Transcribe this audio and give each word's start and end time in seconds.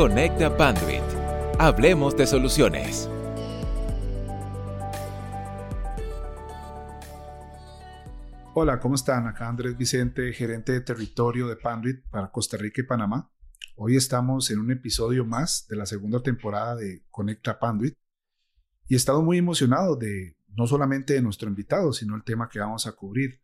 Conecta 0.00 0.56
Panduit. 0.56 1.02
Hablemos 1.58 2.16
de 2.16 2.26
soluciones. 2.26 3.06
Hola, 8.54 8.80
¿cómo 8.80 8.94
están? 8.94 9.26
Acá 9.26 9.46
Andrés 9.46 9.76
Vicente, 9.76 10.32
gerente 10.32 10.72
de 10.72 10.80
territorio 10.80 11.48
de 11.48 11.56
Panduit 11.56 12.00
para 12.08 12.30
Costa 12.30 12.56
Rica 12.56 12.80
y 12.80 12.84
Panamá. 12.84 13.30
Hoy 13.76 13.94
estamos 13.94 14.50
en 14.50 14.60
un 14.60 14.70
episodio 14.70 15.26
más 15.26 15.66
de 15.68 15.76
la 15.76 15.84
segunda 15.84 16.22
temporada 16.22 16.76
de 16.76 17.04
Conecta 17.10 17.58
Panduit 17.58 17.94
y 18.88 18.94
he 18.94 18.96
estado 18.96 19.20
muy 19.20 19.36
emocionado 19.36 19.96
de 19.96 20.34
no 20.56 20.66
solamente 20.66 21.12
de 21.12 21.20
nuestro 21.20 21.50
invitado, 21.50 21.92
sino 21.92 22.16
el 22.16 22.24
tema 22.24 22.48
que 22.48 22.58
vamos 22.58 22.86
a 22.86 22.92
cubrir. 22.92 23.42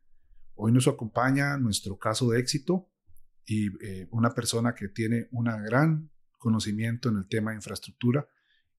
Hoy 0.54 0.72
nos 0.72 0.88
acompaña 0.88 1.58
nuestro 1.58 1.98
caso 1.98 2.30
de 2.30 2.40
éxito 2.40 2.88
y 3.44 3.66
eh, 3.84 4.08
una 4.10 4.30
persona 4.30 4.74
que 4.74 4.88
tiene 4.88 5.28
un 5.32 5.44
gran 5.44 6.15
conocimiento 6.36 7.08
en 7.08 7.16
el 7.16 7.28
tema 7.28 7.50
de 7.50 7.56
infraestructura, 7.56 8.28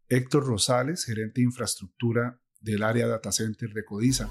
Héctor 0.09 0.45
Rosales, 0.45 1.05
gerente 1.05 1.41
de 1.41 1.45
infraestructura 1.45 2.39
del 2.59 2.83
área 2.83 3.07
data 3.07 3.31
center 3.31 3.73
de 3.73 3.85
Codiza. 3.85 4.29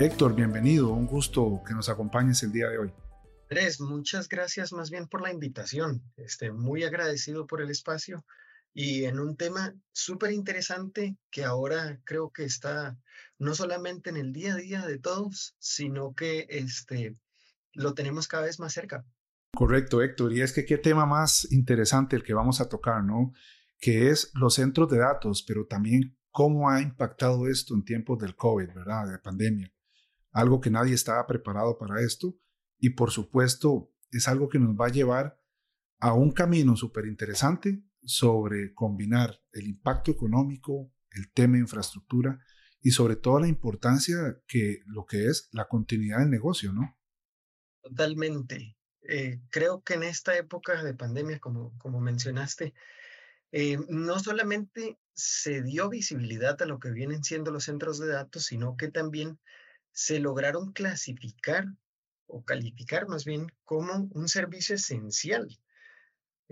Héctor, 0.00 0.34
bienvenido, 0.34 0.88
un 0.88 1.06
gusto 1.06 1.60
que 1.66 1.74
nos 1.74 1.90
acompañes 1.90 2.42
el 2.42 2.52
día 2.52 2.68
de 2.70 2.78
hoy. 2.78 2.92
Andrés, 3.50 3.80
muchas 3.80 4.28
gracias 4.28 4.72
más 4.72 4.90
bien 4.90 5.06
por 5.08 5.20
la 5.20 5.30
invitación. 5.30 6.02
Este, 6.16 6.52
muy 6.52 6.84
agradecido 6.84 7.46
por 7.46 7.60
el 7.60 7.70
espacio 7.70 8.24
y 8.72 9.04
en 9.04 9.18
un 9.18 9.36
tema 9.36 9.74
súper 9.92 10.32
interesante 10.32 11.16
que 11.30 11.44
ahora 11.44 12.00
creo 12.04 12.30
que 12.30 12.44
está 12.44 12.98
no 13.38 13.54
solamente 13.54 14.10
en 14.10 14.16
el 14.16 14.32
día 14.32 14.54
a 14.54 14.56
día 14.56 14.86
de 14.86 14.98
todos, 14.98 15.56
sino 15.58 16.14
que 16.14 16.46
este, 16.48 17.16
lo 17.72 17.94
tenemos 17.94 18.28
cada 18.28 18.44
vez 18.44 18.60
más 18.60 18.72
cerca. 18.72 19.04
Correcto, 19.52 20.02
Héctor. 20.02 20.32
Y 20.32 20.42
es 20.42 20.52
que 20.52 20.64
qué 20.64 20.78
tema 20.78 21.06
más 21.06 21.50
interesante 21.50 22.16
el 22.16 22.22
que 22.22 22.34
vamos 22.34 22.60
a 22.60 22.68
tocar, 22.68 23.02
¿no? 23.02 23.32
Que 23.78 24.10
es 24.10 24.30
los 24.34 24.54
centros 24.54 24.88
de 24.90 24.98
datos, 24.98 25.42
pero 25.46 25.66
también 25.66 26.16
cómo 26.30 26.70
ha 26.70 26.80
impactado 26.80 27.48
esto 27.48 27.74
en 27.74 27.84
tiempos 27.84 28.18
del 28.18 28.36
COVID, 28.36 28.68
¿verdad? 28.74 29.10
De 29.10 29.18
pandemia. 29.18 29.72
Algo 30.30 30.60
que 30.60 30.70
nadie 30.70 30.94
estaba 30.94 31.26
preparado 31.26 31.76
para 31.76 32.00
esto 32.02 32.36
y 32.78 32.90
por 32.90 33.10
supuesto 33.10 33.92
es 34.12 34.28
algo 34.28 34.48
que 34.48 34.60
nos 34.60 34.76
va 34.76 34.86
a 34.86 34.92
llevar 34.92 35.40
a 35.98 36.12
un 36.12 36.30
camino 36.30 36.76
súper 36.76 37.06
interesante 37.06 37.82
sobre 38.02 38.72
combinar 38.74 39.40
el 39.52 39.66
impacto 39.66 40.10
económico, 40.10 40.92
el 41.12 41.30
tema 41.32 41.54
de 41.54 41.60
infraestructura 41.60 42.38
y 42.80 42.92
sobre 42.92 43.16
todo 43.16 43.40
la 43.40 43.48
importancia 43.48 44.16
que 44.46 44.80
lo 44.86 45.04
que 45.04 45.26
es 45.26 45.48
la 45.52 45.66
continuidad 45.66 46.20
del 46.20 46.30
negocio, 46.30 46.72
¿no? 46.72 46.96
Totalmente. 47.82 48.76
Eh, 49.02 49.40
creo 49.50 49.82
que 49.82 49.94
en 49.94 50.04
esta 50.04 50.36
época 50.36 50.82
de 50.82 50.94
pandemia, 50.94 51.38
como, 51.40 51.76
como 51.78 52.00
mencionaste, 52.00 52.74
eh, 53.52 53.78
no 53.88 54.18
solamente 54.18 54.98
se 55.12 55.62
dio 55.62 55.88
visibilidad 55.88 56.60
a 56.62 56.66
lo 56.66 56.78
que 56.78 56.90
vienen 56.90 57.24
siendo 57.24 57.50
los 57.50 57.64
centros 57.64 57.98
de 57.98 58.08
datos, 58.08 58.44
sino 58.44 58.76
que 58.76 58.88
también 58.88 59.38
se 59.92 60.20
lograron 60.20 60.72
clasificar 60.72 61.66
o 62.26 62.44
calificar 62.44 63.08
más 63.08 63.24
bien 63.24 63.48
como 63.64 64.08
un 64.12 64.28
servicio 64.28 64.76
esencial 64.76 65.58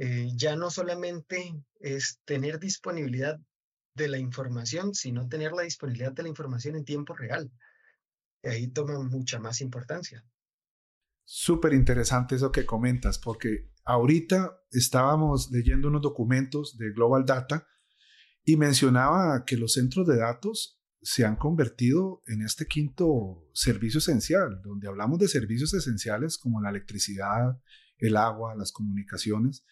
eh, 0.00 0.30
ya 0.36 0.54
no 0.54 0.70
solamente 0.70 1.60
es 1.80 2.20
tener 2.24 2.60
disponibilidad 2.60 3.36
de 3.94 4.06
la 4.06 4.18
información, 4.18 4.94
sino 4.94 5.28
tener 5.28 5.50
la 5.50 5.62
disponibilidad 5.62 6.12
de 6.12 6.22
la 6.22 6.28
información 6.28 6.76
en 6.76 6.84
tiempo 6.84 7.16
real. 7.16 7.50
Y 8.44 8.48
ahí 8.48 8.68
toma 8.68 8.96
mucha 9.00 9.40
más 9.40 9.60
importancia. 9.60 10.24
Súper 11.24 11.74
interesante 11.74 12.36
eso 12.36 12.52
que 12.52 12.64
comentas, 12.64 13.18
porque 13.18 13.72
ahorita 13.84 14.56
estábamos 14.70 15.50
leyendo 15.50 15.88
unos 15.88 16.02
documentos 16.02 16.78
de 16.78 16.92
Global 16.92 17.24
Data 17.26 17.66
y 18.44 18.56
mencionaba 18.56 19.44
que 19.44 19.56
los 19.56 19.72
centros 19.72 20.06
de 20.06 20.18
datos 20.18 20.80
se 21.02 21.24
han 21.24 21.34
convertido 21.34 22.22
en 22.28 22.42
este 22.42 22.66
quinto 22.66 23.48
servicio 23.52 23.98
esencial, 23.98 24.60
donde 24.62 24.86
hablamos 24.86 25.18
de 25.18 25.26
servicios 25.26 25.74
esenciales 25.74 26.38
como 26.38 26.60
la 26.60 26.70
electricidad, 26.70 27.60
el 27.98 28.16
agua, 28.16 28.54
las 28.54 28.70
comunicaciones, 28.70 29.64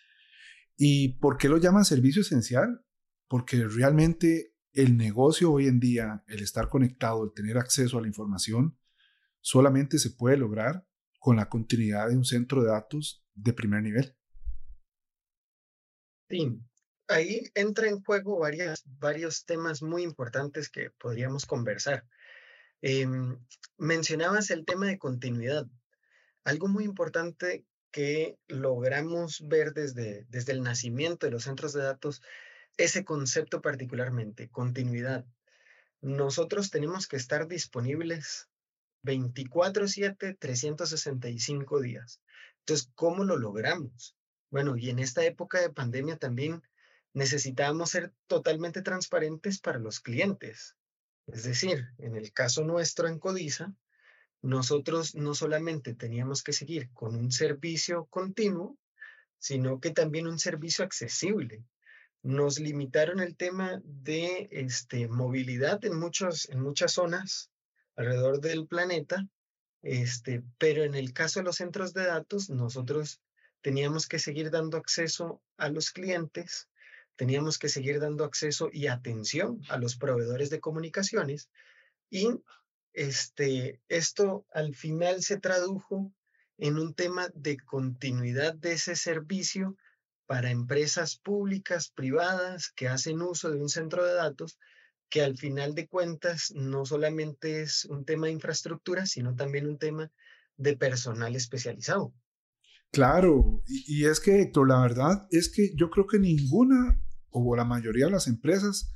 ¿Y 0.76 1.14
por 1.18 1.38
qué 1.38 1.48
lo 1.48 1.56
llaman 1.58 1.84
servicio 1.84 2.22
esencial? 2.22 2.84
Porque 3.28 3.66
realmente 3.66 4.54
el 4.72 4.96
negocio 4.96 5.52
hoy 5.52 5.66
en 5.68 5.80
día, 5.80 6.22
el 6.28 6.42
estar 6.42 6.68
conectado, 6.68 7.24
el 7.24 7.32
tener 7.32 7.56
acceso 7.56 7.98
a 7.98 8.02
la 8.02 8.08
información, 8.08 8.78
solamente 9.40 9.98
se 9.98 10.10
puede 10.10 10.36
lograr 10.36 10.86
con 11.18 11.36
la 11.36 11.48
continuidad 11.48 12.08
de 12.08 12.16
un 12.16 12.24
centro 12.24 12.62
de 12.62 12.68
datos 12.68 13.24
de 13.34 13.52
primer 13.54 13.82
nivel. 13.82 14.14
Sí, 16.28 16.60
ahí 17.08 17.42
entra 17.54 17.88
en 17.88 18.02
juego 18.02 18.38
varias, 18.38 18.82
varios 18.84 19.44
temas 19.44 19.82
muy 19.82 20.02
importantes 20.02 20.68
que 20.68 20.90
podríamos 20.98 21.46
conversar. 21.46 22.04
Em, 22.82 23.38
mencionabas 23.78 24.50
el 24.50 24.64
tema 24.64 24.86
de 24.86 24.98
continuidad. 24.98 25.66
Algo 26.44 26.68
muy 26.68 26.84
importante 26.84 27.64
que 27.96 28.36
logramos 28.46 29.48
ver 29.48 29.72
desde, 29.72 30.26
desde 30.28 30.52
el 30.52 30.62
nacimiento 30.62 31.24
de 31.24 31.32
los 31.32 31.44
centros 31.44 31.72
de 31.72 31.82
datos 31.82 32.20
ese 32.76 33.06
concepto 33.06 33.62
particularmente, 33.62 34.50
continuidad. 34.50 35.24
Nosotros 36.02 36.68
tenemos 36.68 37.06
que 37.06 37.16
estar 37.16 37.48
disponibles 37.48 38.50
24/7, 39.02 40.36
365 40.38 41.80
días. 41.80 42.20
Entonces, 42.58 42.90
¿cómo 42.94 43.24
lo 43.24 43.38
logramos? 43.38 44.14
Bueno, 44.50 44.76
y 44.76 44.90
en 44.90 44.98
esta 44.98 45.24
época 45.24 45.62
de 45.62 45.70
pandemia 45.70 46.18
también 46.18 46.60
necesitábamos 47.14 47.88
ser 47.88 48.12
totalmente 48.26 48.82
transparentes 48.82 49.58
para 49.58 49.78
los 49.78 50.00
clientes. 50.00 50.76
Es 51.26 51.44
decir, 51.44 51.86
en 51.96 52.14
el 52.14 52.30
caso 52.34 52.62
nuestro 52.62 53.08
en 53.08 53.18
Codiza, 53.18 53.72
nosotros 54.46 55.16
no 55.16 55.34
solamente 55.34 55.94
teníamos 55.94 56.44
que 56.44 56.52
seguir 56.52 56.88
con 56.92 57.16
un 57.16 57.32
servicio 57.32 58.06
continuo, 58.06 58.78
sino 59.38 59.80
que 59.80 59.90
también 59.90 60.28
un 60.28 60.38
servicio 60.38 60.84
accesible. 60.84 61.64
Nos 62.22 62.60
limitaron 62.60 63.18
el 63.18 63.36
tema 63.36 63.80
de 63.84 64.48
este, 64.52 65.08
movilidad 65.08 65.84
en, 65.84 65.98
muchos, 65.98 66.48
en 66.48 66.60
muchas 66.60 66.92
zonas 66.92 67.50
alrededor 67.96 68.40
del 68.40 68.68
planeta, 68.68 69.26
este, 69.82 70.44
pero 70.58 70.84
en 70.84 70.94
el 70.94 71.12
caso 71.12 71.40
de 71.40 71.44
los 71.44 71.56
centros 71.56 71.92
de 71.92 72.06
datos, 72.06 72.48
nosotros 72.48 73.20
teníamos 73.62 74.06
que 74.06 74.20
seguir 74.20 74.52
dando 74.52 74.76
acceso 74.76 75.42
a 75.56 75.70
los 75.70 75.90
clientes, 75.90 76.68
teníamos 77.16 77.58
que 77.58 77.68
seguir 77.68 77.98
dando 77.98 78.24
acceso 78.24 78.70
y 78.72 78.86
atención 78.86 79.60
a 79.68 79.76
los 79.76 79.96
proveedores 79.96 80.50
de 80.50 80.60
comunicaciones 80.60 81.48
y 82.10 82.28
este, 82.96 83.78
esto 83.88 84.46
al 84.52 84.74
final 84.74 85.22
se 85.22 85.38
tradujo 85.38 86.12
en 86.56 86.78
un 86.78 86.94
tema 86.94 87.28
de 87.34 87.58
continuidad 87.58 88.54
de 88.54 88.72
ese 88.72 88.96
servicio 88.96 89.76
para 90.26 90.50
empresas 90.50 91.16
públicas, 91.16 91.92
privadas, 91.94 92.72
que 92.74 92.88
hacen 92.88 93.20
uso 93.20 93.50
de 93.50 93.60
un 93.60 93.68
centro 93.68 94.04
de 94.04 94.14
datos, 94.14 94.58
que 95.10 95.22
al 95.22 95.36
final 95.36 95.74
de 95.74 95.86
cuentas 95.86 96.52
no 96.56 96.86
solamente 96.86 97.60
es 97.60 97.84
un 97.84 98.06
tema 98.06 98.26
de 98.26 98.32
infraestructura, 98.32 99.04
sino 99.04 99.36
también 99.36 99.66
un 99.66 99.78
tema 99.78 100.10
de 100.56 100.74
personal 100.76 101.36
especializado. 101.36 102.14
Claro, 102.92 103.62
y, 103.66 104.06
es 104.06 104.20
que, 104.20 104.50
la 104.66 104.80
verdad 104.80 105.28
es 105.30 105.52
que 105.52 105.74
yo 105.76 105.90
creo 105.90 106.06
que 106.06 106.18
ninguna 106.18 106.98
o 107.28 107.54
la 107.54 107.66
mayoría 107.66 108.06
de 108.06 108.12
las 108.12 108.26
empresas 108.26 108.90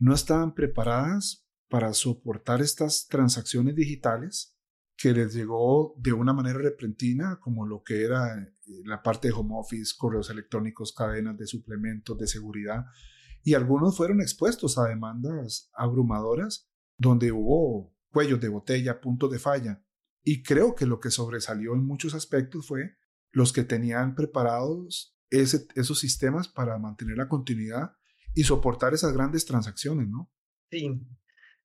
no 0.00 0.12
estaban 0.12 0.54
preparadas 0.54 1.47
para 1.68 1.92
soportar 1.92 2.60
estas 2.60 3.06
transacciones 3.08 3.74
digitales 3.74 4.54
que 4.96 5.12
les 5.12 5.32
llegó 5.32 5.94
de 5.96 6.12
una 6.12 6.32
manera 6.32 6.58
repentina, 6.58 7.38
como 7.40 7.66
lo 7.66 7.82
que 7.82 8.02
era 8.02 8.36
eh, 8.42 8.82
la 8.84 9.02
parte 9.02 9.28
de 9.28 9.34
home 9.34 9.54
office, 9.54 9.94
correos 9.96 10.28
electrónicos, 10.28 10.92
cadenas 10.92 11.38
de 11.38 11.46
suplementos 11.46 12.18
de 12.18 12.26
seguridad, 12.26 12.84
y 13.44 13.54
algunos 13.54 13.96
fueron 13.96 14.20
expuestos 14.20 14.76
a 14.76 14.88
demandas 14.88 15.70
abrumadoras 15.72 16.68
donde 16.96 17.30
hubo 17.30 17.94
cuellos 18.10 18.40
de 18.40 18.48
botella, 18.48 19.00
puntos 19.00 19.30
de 19.30 19.38
falla. 19.38 19.84
Y 20.24 20.42
creo 20.42 20.74
que 20.74 20.86
lo 20.86 20.98
que 20.98 21.10
sobresalió 21.10 21.74
en 21.74 21.86
muchos 21.86 22.14
aspectos 22.14 22.66
fue 22.66 22.96
los 23.30 23.52
que 23.52 23.62
tenían 23.62 24.16
preparados 24.16 25.16
esos 25.30 26.00
sistemas 26.00 26.48
para 26.48 26.78
mantener 26.78 27.16
la 27.18 27.28
continuidad 27.28 27.92
y 28.34 28.44
soportar 28.44 28.94
esas 28.94 29.12
grandes 29.12 29.44
transacciones, 29.44 30.08
¿no? 30.08 30.30
Sí, 30.70 31.06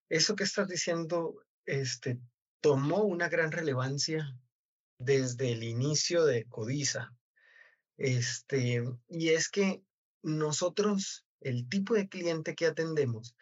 eso 0.09 0.35
que 0.35 0.43
estás 0.43 0.67
diciendo 0.67 1.43
este, 1.65 2.19
tomó 2.61 3.03
una 3.03 3.29
gran 3.29 3.51
relevancia 3.51 4.37
desde 4.97 5.51
el 5.51 5.63
inicio 5.63 6.25
de 6.25 6.45
Codiza. 6.45 7.13
Este, 7.97 8.83
y 9.09 9.29
es 9.29 9.49
que 9.49 9.83
nosotros, 10.21 11.25
el 11.41 11.67
tipo 11.67 11.93
de 11.93 12.07
cliente 12.07 12.55
que 12.55 12.65
atendemos, 12.65 13.35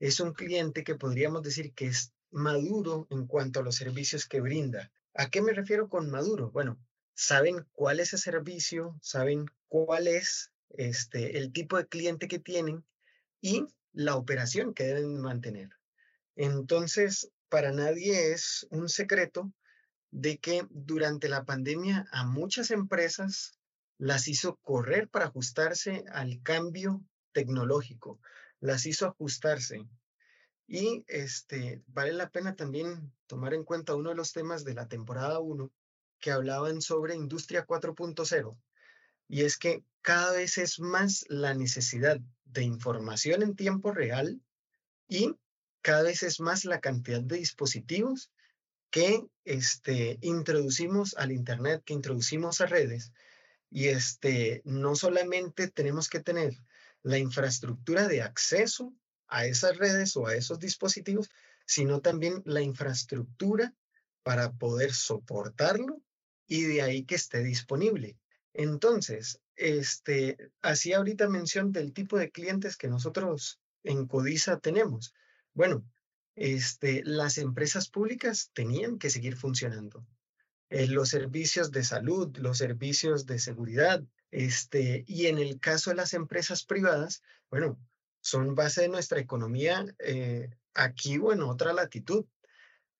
es 0.00 0.20
un 0.20 0.34
cliente 0.34 0.84
que 0.84 0.96
podríamos 0.96 1.42
decir 1.42 1.72
que 1.72 1.86
es 1.86 2.12
maduro 2.30 3.06
en 3.10 3.26
cuanto 3.26 3.60
a 3.60 3.62
los 3.62 3.76
servicios 3.76 4.26
que 4.26 4.40
brinda. 4.40 4.90
¿A 5.14 5.30
qué 5.30 5.40
me 5.40 5.52
refiero 5.52 5.88
con 5.88 6.10
maduro? 6.10 6.50
Bueno, 6.50 6.78
saben 7.14 7.64
cuál 7.72 8.00
es 8.00 8.12
el 8.12 8.18
servicio, 8.18 8.98
saben 9.00 9.46
cuál 9.68 10.08
es 10.08 10.50
este, 10.70 11.38
el 11.38 11.52
tipo 11.52 11.76
de 11.76 11.86
cliente 11.86 12.26
que 12.26 12.40
tienen 12.40 12.84
y 13.40 13.66
la 13.92 14.16
operación 14.16 14.74
que 14.74 14.84
deben 14.84 15.20
mantener. 15.20 15.70
Entonces, 16.36 17.30
para 17.48 17.72
nadie 17.72 18.32
es 18.32 18.66
un 18.70 18.88
secreto 18.88 19.52
de 20.10 20.38
que 20.38 20.66
durante 20.70 21.28
la 21.28 21.44
pandemia 21.44 22.06
a 22.12 22.24
muchas 22.24 22.70
empresas 22.70 23.58
las 23.98 24.28
hizo 24.28 24.56
correr 24.56 25.08
para 25.08 25.26
ajustarse 25.26 26.04
al 26.12 26.42
cambio 26.42 27.04
tecnológico, 27.32 28.20
las 28.60 28.86
hizo 28.86 29.06
ajustarse. 29.06 29.86
Y 30.66 31.04
este, 31.08 31.82
vale 31.86 32.12
la 32.12 32.30
pena 32.30 32.56
también 32.56 33.12
tomar 33.26 33.54
en 33.54 33.64
cuenta 33.64 33.94
uno 33.94 34.10
de 34.10 34.16
los 34.16 34.32
temas 34.32 34.64
de 34.64 34.74
la 34.74 34.88
temporada 34.88 35.38
1 35.40 35.70
que 36.20 36.30
hablaban 36.30 36.80
sobre 36.80 37.14
Industria 37.14 37.66
4.0. 37.66 38.56
Y 39.28 39.42
es 39.42 39.58
que 39.58 39.84
cada 40.00 40.32
vez 40.32 40.58
es 40.58 40.80
más 40.80 41.24
la 41.28 41.54
necesidad 41.54 42.18
de 42.44 42.62
información 42.62 43.42
en 43.42 43.56
tiempo 43.56 43.92
real 43.92 44.40
y 45.08 45.34
cada 45.84 46.02
vez 46.02 46.22
es 46.22 46.40
más 46.40 46.64
la 46.64 46.80
cantidad 46.80 47.20
de 47.20 47.36
dispositivos 47.36 48.32
que 48.90 49.22
este, 49.44 50.18
introducimos 50.22 51.14
al 51.18 51.30
Internet, 51.30 51.82
que 51.84 51.92
introducimos 51.92 52.62
a 52.62 52.66
redes. 52.66 53.12
Y 53.70 53.88
este, 53.88 54.62
no 54.64 54.96
solamente 54.96 55.68
tenemos 55.68 56.08
que 56.08 56.20
tener 56.20 56.54
la 57.02 57.18
infraestructura 57.18 58.08
de 58.08 58.22
acceso 58.22 58.94
a 59.28 59.44
esas 59.44 59.76
redes 59.76 60.16
o 60.16 60.26
a 60.26 60.34
esos 60.34 60.58
dispositivos, 60.58 61.28
sino 61.66 62.00
también 62.00 62.40
la 62.46 62.62
infraestructura 62.62 63.74
para 64.22 64.52
poder 64.52 64.94
soportarlo 64.94 66.00
y 66.46 66.62
de 66.62 66.80
ahí 66.80 67.04
que 67.04 67.16
esté 67.16 67.42
disponible. 67.42 68.16
Entonces, 68.54 69.38
este, 69.54 70.38
hacía 70.62 70.96
ahorita 70.96 71.28
mención 71.28 71.72
del 71.72 71.92
tipo 71.92 72.16
de 72.16 72.30
clientes 72.30 72.78
que 72.78 72.88
nosotros 72.88 73.60
en 73.82 74.06
Codiza 74.06 74.60
tenemos. 74.60 75.12
Bueno, 75.54 75.84
este, 76.34 77.02
las 77.04 77.38
empresas 77.38 77.88
públicas 77.88 78.50
tenían 78.52 78.98
que 78.98 79.10
seguir 79.10 79.36
funcionando. 79.36 80.04
Eh, 80.68 80.88
los 80.88 81.10
servicios 81.10 81.70
de 81.70 81.84
salud, 81.84 82.36
los 82.38 82.58
servicios 82.58 83.26
de 83.26 83.38
seguridad, 83.38 84.02
este, 84.32 85.04
y 85.06 85.26
en 85.26 85.38
el 85.38 85.60
caso 85.60 85.90
de 85.90 85.96
las 85.96 86.12
empresas 86.12 86.64
privadas, 86.64 87.22
bueno, 87.50 87.78
son 88.20 88.56
base 88.56 88.82
de 88.82 88.88
nuestra 88.88 89.20
economía 89.20 89.84
eh, 90.00 90.50
aquí 90.74 91.18
o 91.18 91.32
en 91.32 91.42
otra 91.42 91.72
latitud. 91.72 92.24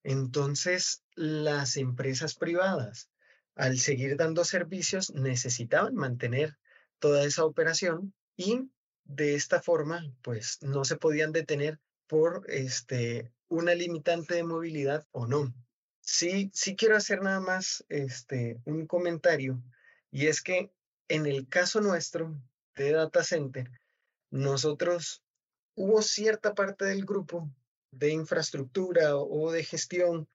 Entonces, 0.03 1.03
las 1.15 1.75
empresas 1.75 2.35
privadas, 2.35 3.09
al 3.55 3.79
seguir 3.79 4.15
dando 4.15 4.45
servicios, 4.45 5.11
necesitaban 5.13 5.95
mantener 5.95 6.57
toda 6.99 7.25
esa 7.25 7.43
operación 7.43 8.13
y 8.37 8.69
de 9.03 9.35
esta 9.35 9.61
forma, 9.61 10.09
pues 10.21 10.59
no 10.61 10.85
se 10.85 10.95
podían 10.95 11.33
detener 11.33 11.79
por 12.07 12.45
este, 12.49 13.31
una 13.47 13.73
limitante 13.73 14.35
de 14.35 14.43
movilidad 14.43 15.07
o 15.11 15.27
no. 15.27 15.53
Sí, 16.01 16.51
sí 16.53 16.75
quiero 16.75 16.95
hacer 16.95 17.21
nada 17.21 17.39
más 17.39 17.83
este, 17.89 18.59
un 18.65 18.85
comentario 18.85 19.61
y 20.11 20.27
es 20.27 20.41
que 20.41 20.71
en 21.07 21.25
el 21.25 21.47
caso 21.47 21.81
nuestro 21.81 22.39
de 22.75 22.91
Data 22.91 23.23
Center, 23.23 23.69
nosotros 24.31 25.23
hubo 25.75 26.01
cierta 26.01 26.53
parte 26.53 26.85
del 26.85 27.05
grupo 27.05 27.49
de 27.91 28.09
infraestructura 28.09 29.17
o 29.17 29.51
de 29.51 29.63
gestión 29.63 30.27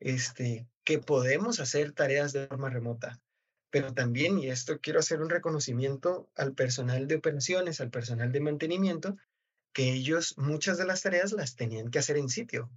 este, 0.00 0.66
que 0.84 0.98
podemos 0.98 1.60
hacer 1.60 1.92
tareas 1.92 2.32
de 2.32 2.46
forma 2.46 2.70
remota. 2.70 3.20
Pero 3.70 3.94
también, 3.94 4.38
y 4.38 4.50
esto 4.50 4.80
quiero 4.80 4.98
hacer 4.98 5.22
un 5.22 5.30
reconocimiento 5.30 6.28
al 6.34 6.54
personal 6.54 7.06
de 7.06 7.16
operaciones, 7.16 7.80
al 7.80 7.90
personal 7.90 8.32
de 8.32 8.40
mantenimiento, 8.40 9.16
que 9.72 9.92
ellos 9.92 10.34
muchas 10.36 10.78
de 10.78 10.86
las 10.86 11.02
tareas 11.02 11.32
las 11.32 11.56
tenían 11.56 11.90
que 11.90 11.98
hacer 11.98 12.16
en 12.16 12.28
sitio. 12.28 12.70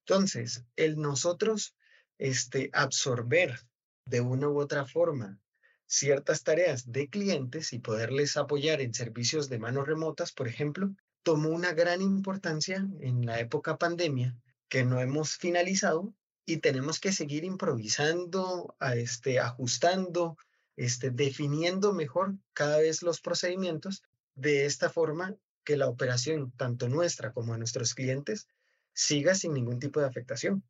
Entonces, 0.00 0.64
el 0.76 0.96
nosotros 0.96 1.74
este, 2.18 2.70
absorber 2.72 3.58
de 4.06 4.20
una 4.20 4.48
u 4.48 4.60
otra 4.60 4.84
forma 4.84 5.40
ciertas 5.86 6.42
tareas 6.42 6.90
de 6.90 7.08
clientes 7.08 7.72
y 7.72 7.78
poderles 7.78 8.36
apoyar 8.36 8.80
en 8.80 8.94
servicios 8.94 9.48
de 9.48 9.58
manos 9.58 9.86
remotas, 9.86 10.32
por 10.32 10.48
ejemplo, 10.48 10.94
tomó 11.22 11.50
una 11.50 11.72
gran 11.72 12.02
importancia 12.02 12.86
en 13.00 13.24
la 13.24 13.40
época 13.40 13.78
pandemia 13.78 14.36
que 14.68 14.84
no 14.84 15.00
hemos 15.00 15.36
finalizado 15.36 16.14
y 16.46 16.58
tenemos 16.58 17.00
que 17.00 17.12
seguir 17.12 17.44
improvisando, 17.44 18.74
a 18.78 18.96
este, 18.96 19.38
ajustando, 19.38 20.36
este, 20.76 21.10
definiendo 21.10 21.92
mejor 21.92 22.34
cada 22.52 22.78
vez 22.78 23.02
los 23.02 23.20
procedimientos 23.20 24.02
de 24.34 24.66
esta 24.66 24.90
forma 24.90 25.36
que 25.64 25.76
la 25.76 25.88
operación, 25.88 26.52
tanto 26.56 26.88
nuestra 26.88 27.32
como 27.32 27.52
de 27.52 27.58
nuestros 27.58 27.94
clientes, 27.94 28.48
siga 28.92 29.34
sin 29.34 29.52
ningún 29.52 29.78
tipo 29.78 30.00
de 30.00 30.06
afectación. 30.06 30.64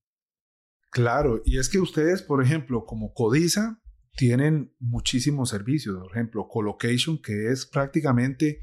Claro, 0.91 1.43
y 1.45 1.59
es 1.59 1.69
que 1.69 1.79
ustedes, 1.79 2.23
por 2.23 2.43
ejemplo, 2.43 2.85
como 2.87 3.13
Codiza, 3.13 3.81
tienen 4.17 4.73
muchísimos 4.79 5.51
servicios. 5.51 5.97
Por 5.99 6.13
ejemplo, 6.13 6.47
Colocation, 6.49 7.21
que 7.21 7.51
es 7.51 7.67
prácticamente, 7.67 8.63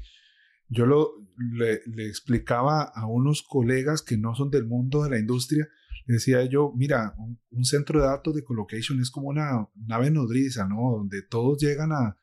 yo 0.68 0.86
lo, 0.86 1.12
le, 1.36 1.82
explicaba 2.06 2.82
a 2.82 3.06
unos 3.06 3.42
colegas 3.42 4.02
que 4.02 4.16
no 4.16 4.34
son 4.34 4.50
del 4.50 4.64
mundo 4.64 5.02
de 5.04 5.10
la 5.10 5.18
industria, 5.18 5.68
decía 6.06 6.44
yo, 6.46 6.72
mira, 6.74 7.14
un, 7.50 7.64
centro 7.64 8.00
de 8.00 8.06
datos 8.06 8.34
de 8.34 8.42
Colocation 8.42 8.98
es 9.00 9.10
como 9.10 9.28
una 9.28 9.68
nave 9.74 10.10
nodriza, 10.10 10.66
¿no? 10.66 10.96
Donde 10.96 11.22
todos 11.22 11.58
llegan 11.58 11.92
a, 11.92 12.16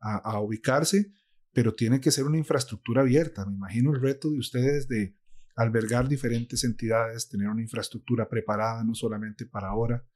a 0.00 0.40
ubicarse 0.40 1.12
pero 1.52 1.74
tiene 1.74 2.00
que 2.00 2.10
ser 2.10 2.24
una 2.24 2.38
infraestructura 2.38 3.02
abierta. 3.02 3.44
Me 3.46 3.54
imagino 3.54 3.92
el 3.92 4.00
reto 4.00 4.30
de 4.30 4.38
ustedes 4.38 4.88
de 4.88 5.16
albergar 5.54 6.08
diferentes 6.08 6.64
entidades, 6.64 7.28
tener 7.28 7.48
una 7.48 7.62
infraestructura 7.62 8.28
preparada 8.28 8.84
no 8.84 8.94
solamente 8.94 9.46
para 9.46 9.68
ahora, 9.68 10.06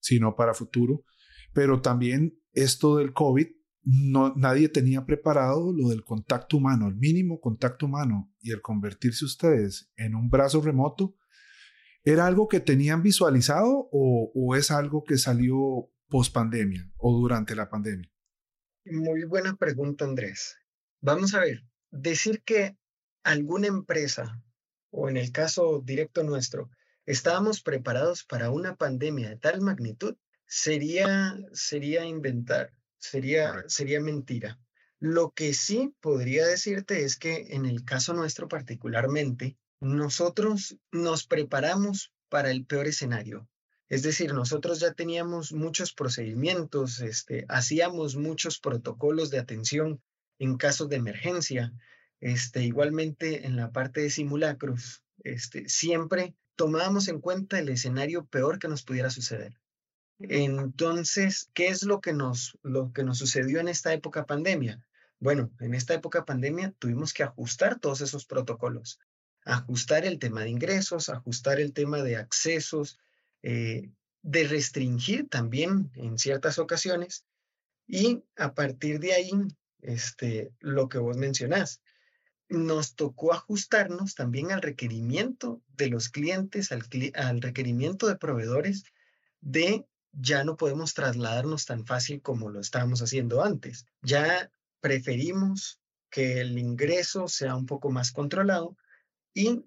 sino 0.00 0.34
para 0.34 0.54
futuro. 0.54 1.04
Pero 1.52 1.80
también 1.80 2.38
esto 2.52 2.96
del 2.96 3.12
COVID, 3.12 3.46
no, 3.82 4.34
nadie 4.36 4.68
tenía 4.68 5.04
preparado 5.04 5.72
lo 5.72 5.90
del 5.90 6.02
contacto 6.02 6.56
humano, 6.56 6.88
el 6.88 6.96
mínimo 6.96 7.40
contacto 7.40 7.86
humano 7.86 8.32
y 8.40 8.50
el 8.50 8.60
convertirse 8.60 9.24
ustedes 9.24 9.92
en 9.96 10.14
un 10.14 10.28
brazo 10.28 10.60
remoto. 10.60 11.16
¿Era 12.02 12.26
algo 12.26 12.48
que 12.48 12.60
tenían 12.60 13.02
visualizado 13.02 13.88
o, 13.92 14.54
es 14.56 14.70
algo 14.70 15.04
que 15.04 15.18
salió 15.18 15.90
post 16.08 16.32
pandemia 16.32 16.88
o 16.96 17.18
durante 17.18 17.54
la 17.54 17.68
pandemia? 17.68 18.10
Muy 18.84 19.24
buena 19.24 19.56
pregunta, 19.56 20.04
Andrés. 20.04 20.56
Vamos 21.00 21.34
a 21.34 21.40
ver, 21.40 21.62
decir 21.90 22.42
que 22.42 22.76
alguna 23.22 23.66
empresa, 23.66 24.42
o 24.90 25.08
en 25.08 25.16
el 25.16 25.30
caso 25.30 25.82
directo 25.84 26.22
nuestro, 26.22 26.70
estábamos 27.04 27.60
preparados 27.60 28.24
para 28.24 28.50
una 28.50 28.76
pandemia 28.76 29.28
de 29.28 29.36
tal 29.36 29.60
magnitud, 29.60 30.16
sería, 30.46 31.36
sería 31.52 32.04
inventar, 32.04 32.72
sería, 32.98 33.64
sería 33.68 34.00
mentira. 34.00 34.58
Lo 34.98 35.32
que 35.32 35.52
sí 35.52 35.94
podría 36.00 36.46
decirte 36.46 37.04
es 37.04 37.16
que 37.16 37.48
en 37.50 37.66
el 37.66 37.84
caso 37.84 38.14
nuestro 38.14 38.48
particularmente, 38.48 39.56
nosotros 39.80 40.78
nos 40.90 41.26
preparamos 41.26 42.12
para 42.28 42.50
el 42.50 42.64
peor 42.64 42.86
escenario. 42.86 43.48
Es 43.88 44.02
decir, 44.02 44.32
nosotros 44.32 44.80
ya 44.80 44.94
teníamos 44.94 45.52
muchos 45.52 45.92
procedimientos, 45.92 47.00
este, 47.00 47.44
hacíamos 47.48 48.16
muchos 48.16 48.58
protocolos 48.58 49.30
de 49.30 49.38
atención 49.38 50.02
en 50.38 50.56
casos 50.56 50.88
de 50.88 50.96
emergencia. 50.96 51.72
Este, 52.20 52.62
igualmente 52.64 53.46
en 53.46 53.56
la 53.56 53.72
parte 53.72 54.00
de 54.00 54.10
simulacros, 54.10 55.02
este, 55.22 55.68
siempre 55.68 56.34
tomábamos 56.56 57.08
en 57.08 57.20
cuenta 57.20 57.58
el 57.58 57.68
escenario 57.68 58.26
peor 58.26 58.58
que 58.58 58.68
nos 58.68 58.82
pudiera 58.82 59.10
suceder. 59.10 59.58
Entonces, 60.18 61.50
¿qué 61.52 61.68
es 61.68 61.82
lo 61.82 62.00
que 62.00 62.14
nos, 62.14 62.58
lo 62.62 62.92
que 62.92 63.04
nos 63.04 63.18
sucedió 63.18 63.60
en 63.60 63.68
esta 63.68 63.92
época 63.92 64.24
pandemia? 64.24 64.82
Bueno, 65.18 65.50
en 65.60 65.74
esta 65.74 65.94
época 65.94 66.24
pandemia 66.24 66.74
tuvimos 66.78 67.12
que 67.12 67.22
ajustar 67.22 67.78
todos 67.78 68.00
esos 68.00 68.24
protocolos, 68.24 68.98
ajustar 69.44 70.06
el 70.06 70.18
tema 70.18 70.42
de 70.42 70.50
ingresos, 70.50 71.10
ajustar 71.10 71.60
el 71.60 71.72
tema 71.72 72.02
de 72.02 72.16
accesos, 72.16 72.98
eh, 73.42 73.90
de 74.22 74.48
restringir 74.48 75.28
también 75.28 75.90
en 75.94 76.18
ciertas 76.18 76.58
ocasiones 76.58 77.24
y 77.86 78.24
a 78.36 78.54
partir 78.54 78.98
de 78.98 79.12
ahí 79.12 79.30
este, 79.86 80.52
lo 80.60 80.88
que 80.88 80.98
vos 80.98 81.16
mencionás. 81.16 81.80
Nos 82.48 82.94
tocó 82.94 83.32
ajustarnos 83.32 84.14
también 84.14 84.52
al 84.52 84.62
requerimiento 84.62 85.62
de 85.76 85.88
los 85.88 86.08
clientes, 86.08 86.70
al, 86.72 86.84
al 87.14 87.40
requerimiento 87.40 88.06
de 88.06 88.16
proveedores 88.16 88.84
de 89.40 89.86
ya 90.12 90.44
no 90.44 90.56
podemos 90.56 90.94
trasladarnos 90.94 91.66
tan 91.66 91.84
fácil 91.84 92.22
como 92.22 92.50
lo 92.50 92.60
estábamos 92.60 93.02
haciendo 93.02 93.42
antes. 93.42 93.86
Ya 94.02 94.50
preferimos 94.80 95.80
que 96.10 96.40
el 96.40 96.58
ingreso 96.58 97.28
sea 97.28 97.56
un 97.56 97.66
poco 97.66 97.90
más 97.90 98.12
controlado 98.12 98.76
y 99.34 99.64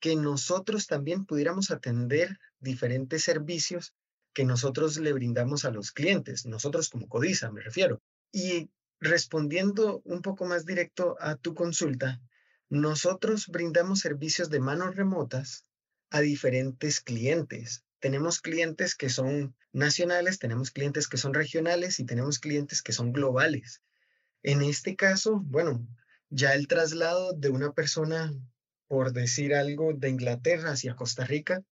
que 0.00 0.16
nosotros 0.16 0.86
también 0.86 1.24
pudiéramos 1.24 1.70
atender 1.70 2.38
diferentes 2.60 3.24
servicios 3.24 3.94
que 4.32 4.44
nosotros 4.44 4.98
le 4.98 5.12
brindamos 5.12 5.64
a 5.64 5.70
los 5.70 5.90
clientes, 5.90 6.46
nosotros 6.46 6.90
como 6.90 7.08
Codiza 7.08 7.50
me 7.50 7.62
refiero. 7.62 8.00
Y 8.30 8.70
respondiendo 9.00 10.02
un 10.04 10.22
poco 10.22 10.44
más 10.44 10.64
directo 10.66 11.16
a 11.20 11.36
tu 11.36 11.54
consulta, 11.54 12.20
nosotros 12.68 13.46
brindamos 13.48 14.00
servicios 14.00 14.50
de 14.50 14.60
manos 14.60 14.96
remotas 14.96 15.64
a 16.10 16.20
diferentes 16.20 17.00
clientes. 17.00 17.84
Tenemos 18.00 18.40
clientes 18.40 18.94
que 18.94 19.08
son 19.08 19.56
nacionales, 19.72 20.38
tenemos 20.38 20.70
clientes 20.70 21.08
que 21.08 21.16
son 21.16 21.34
regionales 21.34 21.98
y 22.00 22.04
tenemos 22.04 22.38
clientes 22.38 22.82
que 22.82 22.92
son 22.92 23.12
globales. 23.12 23.82
En 24.42 24.62
este 24.62 24.96
caso, 24.96 25.40
bueno, 25.44 25.86
ya 26.30 26.54
el 26.54 26.68
traslado 26.68 27.32
de 27.32 27.48
una 27.48 27.72
persona, 27.72 28.32
por 28.86 29.12
decir 29.12 29.54
algo, 29.54 29.92
de 29.94 30.10
Inglaterra 30.10 30.72
hacia 30.72 30.94
Costa 30.94 31.24
Rica 31.24 31.62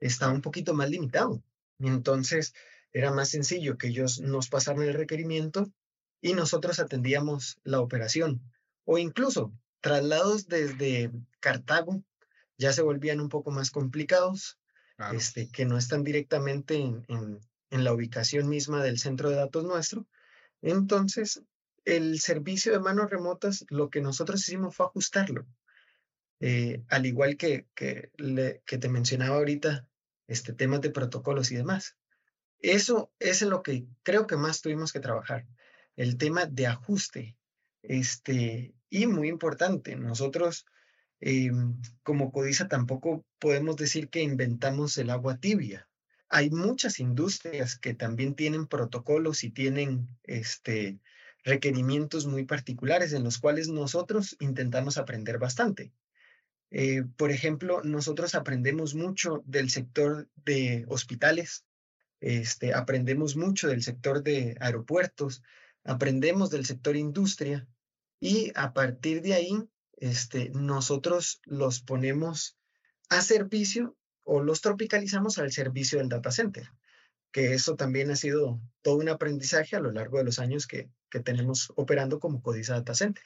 está 0.00 0.30
un 0.30 0.40
poquito 0.40 0.74
más 0.74 0.88
limitado. 0.88 1.42
Entonces, 1.78 2.54
era 2.92 3.12
más 3.12 3.30
sencillo 3.30 3.76
que 3.76 3.88
ellos 3.88 4.20
nos 4.20 4.48
pasaran 4.48 4.82
el 4.82 4.94
requerimiento 4.94 5.72
y 6.24 6.32
nosotros 6.32 6.80
atendíamos 6.80 7.58
la 7.64 7.80
operación. 7.80 8.40
O 8.86 8.96
incluso 8.96 9.52
traslados 9.82 10.48
desde 10.48 11.10
Cartago 11.38 12.02
ya 12.56 12.72
se 12.72 12.80
volvían 12.80 13.20
un 13.20 13.28
poco 13.28 13.50
más 13.50 13.70
complicados, 13.70 14.58
este, 15.12 15.50
que 15.50 15.66
no 15.66 15.76
están 15.76 16.02
directamente 16.02 16.76
en, 16.76 17.04
en 17.08 17.84
la 17.84 17.92
ubicación 17.92 18.48
misma 18.48 18.82
del 18.82 18.98
centro 18.98 19.28
de 19.28 19.36
datos 19.36 19.64
nuestro. 19.64 20.06
Entonces, 20.62 21.42
el 21.84 22.18
servicio 22.20 22.72
de 22.72 22.80
manos 22.80 23.10
remotas, 23.10 23.66
lo 23.68 23.90
que 23.90 24.00
nosotros 24.00 24.40
hicimos 24.40 24.74
fue 24.74 24.86
ajustarlo. 24.86 25.46
Eh, 26.40 26.82
al 26.88 27.04
igual 27.04 27.36
que, 27.36 27.66
que, 27.74 28.10
que, 28.64 28.78
te 28.78 28.88
mencionaba 28.88 29.36
ahorita, 29.36 29.86
este, 30.26 30.54
temas 30.54 30.80
de 30.80 30.88
protocolos 30.88 31.52
y 31.52 31.56
demás. 31.56 31.98
Eso 32.60 33.12
es 33.18 33.42
en 33.42 33.50
lo 33.50 33.62
que 33.62 33.84
creo 34.02 34.26
que 34.26 34.38
más 34.38 34.62
tuvimos 34.62 34.90
que 34.90 35.00
trabajar, 35.00 35.46
el 35.96 36.16
tema 36.16 36.46
de 36.46 36.66
ajuste. 36.66 37.36
Este, 37.82 38.74
y 38.88 39.06
muy 39.06 39.28
importante, 39.28 39.96
nosotros 39.96 40.66
eh, 41.20 41.50
como 42.02 42.32
Codiza 42.32 42.68
tampoco 42.68 43.24
podemos 43.38 43.76
decir 43.76 44.08
que 44.08 44.22
inventamos 44.22 44.98
el 44.98 45.10
agua 45.10 45.38
tibia. 45.38 45.88
Hay 46.28 46.50
muchas 46.50 47.00
industrias 47.00 47.78
que 47.78 47.94
también 47.94 48.34
tienen 48.34 48.66
protocolos 48.66 49.44
y 49.44 49.50
tienen 49.50 50.08
este, 50.24 50.98
requerimientos 51.44 52.26
muy 52.26 52.44
particulares 52.44 53.12
en 53.12 53.24
los 53.24 53.38
cuales 53.38 53.68
nosotros 53.68 54.36
intentamos 54.40 54.98
aprender 54.98 55.38
bastante. 55.38 55.92
Eh, 56.70 57.04
por 57.16 57.30
ejemplo, 57.30 57.82
nosotros 57.84 58.34
aprendemos 58.34 58.94
mucho 58.94 59.42
del 59.46 59.70
sector 59.70 60.28
de 60.44 60.84
hospitales, 60.88 61.64
este, 62.20 62.74
aprendemos 62.74 63.36
mucho 63.36 63.68
del 63.68 63.82
sector 63.82 64.22
de 64.22 64.56
aeropuertos, 64.60 65.42
aprendemos 65.84 66.50
del 66.50 66.66
sector 66.66 66.96
industria 66.96 67.68
y 68.20 68.52
a 68.54 68.72
partir 68.72 69.22
de 69.22 69.34
ahí 69.34 69.68
este, 69.96 70.50
nosotros 70.50 71.40
los 71.44 71.80
ponemos 71.80 72.58
a 73.08 73.20
servicio 73.20 73.96
o 74.22 74.42
los 74.42 74.60
tropicalizamos 74.60 75.38
al 75.38 75.52
servicio 75.52 75.98
del 75.98 76.08
data 76.08 76.30
center 76.30 76.70
que 77.34 77.52
eso 77.52 77.74
también 77.74 78.12
ha 78.12 78.16
sido 78.16 78.62
todo 78.80 78.94
un 78.94 79.08
aprendizaje 79.08 79.74
a 79.74 79.80
lo 79.80 79.90
largo 79.90 80.18
de 80.18 80.24
los 80.24 80.38
años 80.38 80.68
que, 80.68 80.88
que 81.10 81.18
tenemos 81.18 81.72
operando 81.74 82.20
como 82.20 82.40
Codiza 82.40 82.74
Data 82.74 82.94
Center. 82.94 83.24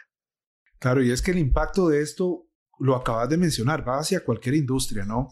Claro, 0.78 1.02
y 1.02 1.10
es 1.10 1.20
que 1.20 1.32
el 1.32 1.38
impacto 1.38 1.88
de 1.88 2.00
esto, 2.00 2.48
lo 2.78 2.96
acabas 2.96 3.28
de 3.28 3.36
mencionar, 3.36 3.86
va 3.86 3.98
hacia 3.98 4.24
cualquier 4.24 4.54
industria, 4.54 5.04
¿no? 5.04 5.28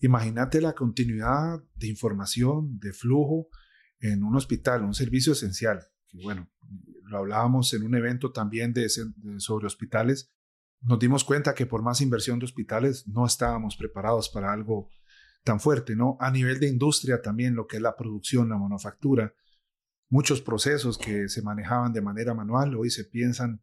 Imagínate 0.00 0.60
la 0.60 0.74
continuidad 0.74 1.58
de 1.74 1.86
información, 1.86 2.78
de 2.78 2.92
flujo 2.92 3.48
en 3.98 4.22
un 4.22 4.36
hospital, 4.36 4.84
un 4.84 4.92
servicio 4.92 5.32
esencial. 5.32 5.80
Que 6.08 6.18
bueno, 6.22 6.50
lo 7.04 7.18
hablábamos 7.18 7.72
en 7.74 7.84
un 7.84 7.94
evento 7.94 8.32
también 8.32 8.72
de, 8.72 8.88
sobre 8.88 9.66
hospitales. 9.66 10.32
Nos 10.80 10.98
dimos 10.98 11.24
cuenta 11.24 11.54
que 11.54 11.66
por 11.66 11.82
más 11.82 12.00
inversión 12.00 12.38
de 12.38 12.44
hospitales 12.44 13.06
no 13.08 13.26
estábamos 13.26 13.76
preparados 13.76 14.28
para 14.28 14.52
algo 14.52 14.88
tan 15.44 15.60
fuerte, 15.60 15.96
¿no? 15.96 16.16
A 16.20 16.30
nivel 16.30 16.60
de 16.60 16.68
industria 16.68 17.22
también, 17.22 17.54
lo 17.54 17.66
que 17.66 17.76
es 17.76 17.82
la 17.82 17.96
producción, 17.96 18.48
la 18.48 18.58
manufactura, 18.58 19.34
muchos 20.08 20.40
procesos 20.40 20.98
que 20.98 21.28
se 21.28 21.42
manejaban 21.42 21.92
de 21.92 22.00
manera 22.00 22.34
manual 22.34 22.74
hoy 22.74 22.90
se 22.90 23.04
piensan 23.04 23.60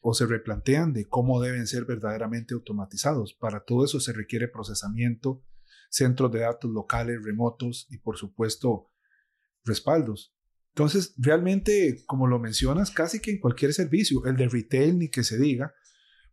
o 0.00 0.14
se 0.14 0.26
replantean 0.26 0.92
de 0.92 1.06
cómo 1.06 1.40
deben 1.40 1.66
ser 1.66 1.84
verdaderamente 1.84 2.54
automatizados. 2.54 3.34
Para 3.34 3.64
todo 3.64 3.84
eso 3.84 3.98
se 3.98 4.12
requiere 4.12 4.48
procesamiento, 4.48 5.42
centros 5.90 6.30
de 6.32 6.40
datos 6.40 6.70
locales, 6.70 7.24
remotos 7.24 7.86
y 7.90 7.98
por 7.98 8.16
supuesto 8.16 8.90
respaldos. 9.64 10.35
Entonces, 10.76 11.14
realmente, 11.16 12.04
como 12.06 12.26
lo 12.26 12.38
mencionas, 12.38 12.90
casi 12.90 13.20
que 13.20 13.30
en 13.30 13.40
cualquier 13.40 13.72
servicio, 13.72 14.26
el 14.26 14.36
de 14.36 14.48
retail 14.48 14.98
ni 14.98 15.08
que 15.08 15.24
se 15.24 15.38
diga, 15.38 15.74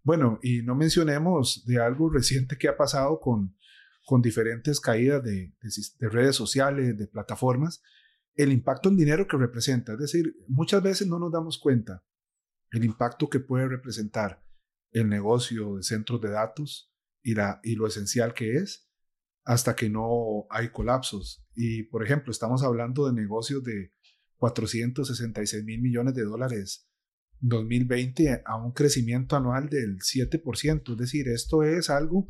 bueno, 0.04 0.38
y 0.44 0.64
no 0.64 0.76
mencionemos 0.76 1.64
de 1.66 1.82
algo 1.82 2.10
reciente 2.10 2.58
que 2.58 2.68
ha 2.68 2.76
pasado 2.76 3.22
con 3.22 3.56
con 4.06 4.22
diferentes 4.22 4.80
caídas 4.80 5.24
de, 5.24 5.54
redes 6.00 6.36
sociales, 6.36 6.98
de 6.98 7.08
plataformas, 7.08 7.82
el 8.36 8.52
impacto 8.52 8.90
en 8.90 8.98
dinero 8.98 9.28
que 9.28 9.38
representa. 9.38 9.94
Es 9.94 10.00
decir, 10.00 10.36
muchas 10.48 10.84
veces 10.84 11.08
no 11.08 11.20
nos 11.20 11.32
damos 11.32 11.58
cuenta 11.58 12.04
el 12.72 12.84
impacto 12.84 13.30
que 13.30 13.40
puede 13.40 13.68
representar 13.68 14.44
el 14.92 15.08
negocio 15.08 15.76
de 15.76 15.84
centros 15.84 16.22
de 16.22 16.32
datos 16.32 16.92
y, 17.22 17.36
la, 17.36 17.60
y 17.64 17.76
lo 17.76 17.88
esencial 17.88 18.34
que 18.34 18.58
es 18.58 18.90
hasta 19.46 19.76
que 19.76 19.90
no 19.90 20.48
hay 20.50 20.70
colapsos. 20.70 21.46
Y, 21.56 21.84
por 21.84 22.04
ejemplo, 22.04 22.32
estamos 22.32 22.64
hablando 22.64 23.06
de 23.06 23.14
negocios 23.14 23.64
de 23.64 23.94
466 24.38 25.64
mil 25.64 25.82
millones 25.82 26.14
de 26.16 26.24
dólares 26.24 26.90
2020 27.40 28.42
a 28.46 28.56
un 28.56 28.72
crecimiento 28.72 29.36
anual 29.36 29.70
del 29.70 30.00
7%. 30.00 30.92
Es 30.92 30.98
decir, 30.98 31.28
esto 31.28 31.64
es 31.64 31.90
algo 31.90 32.30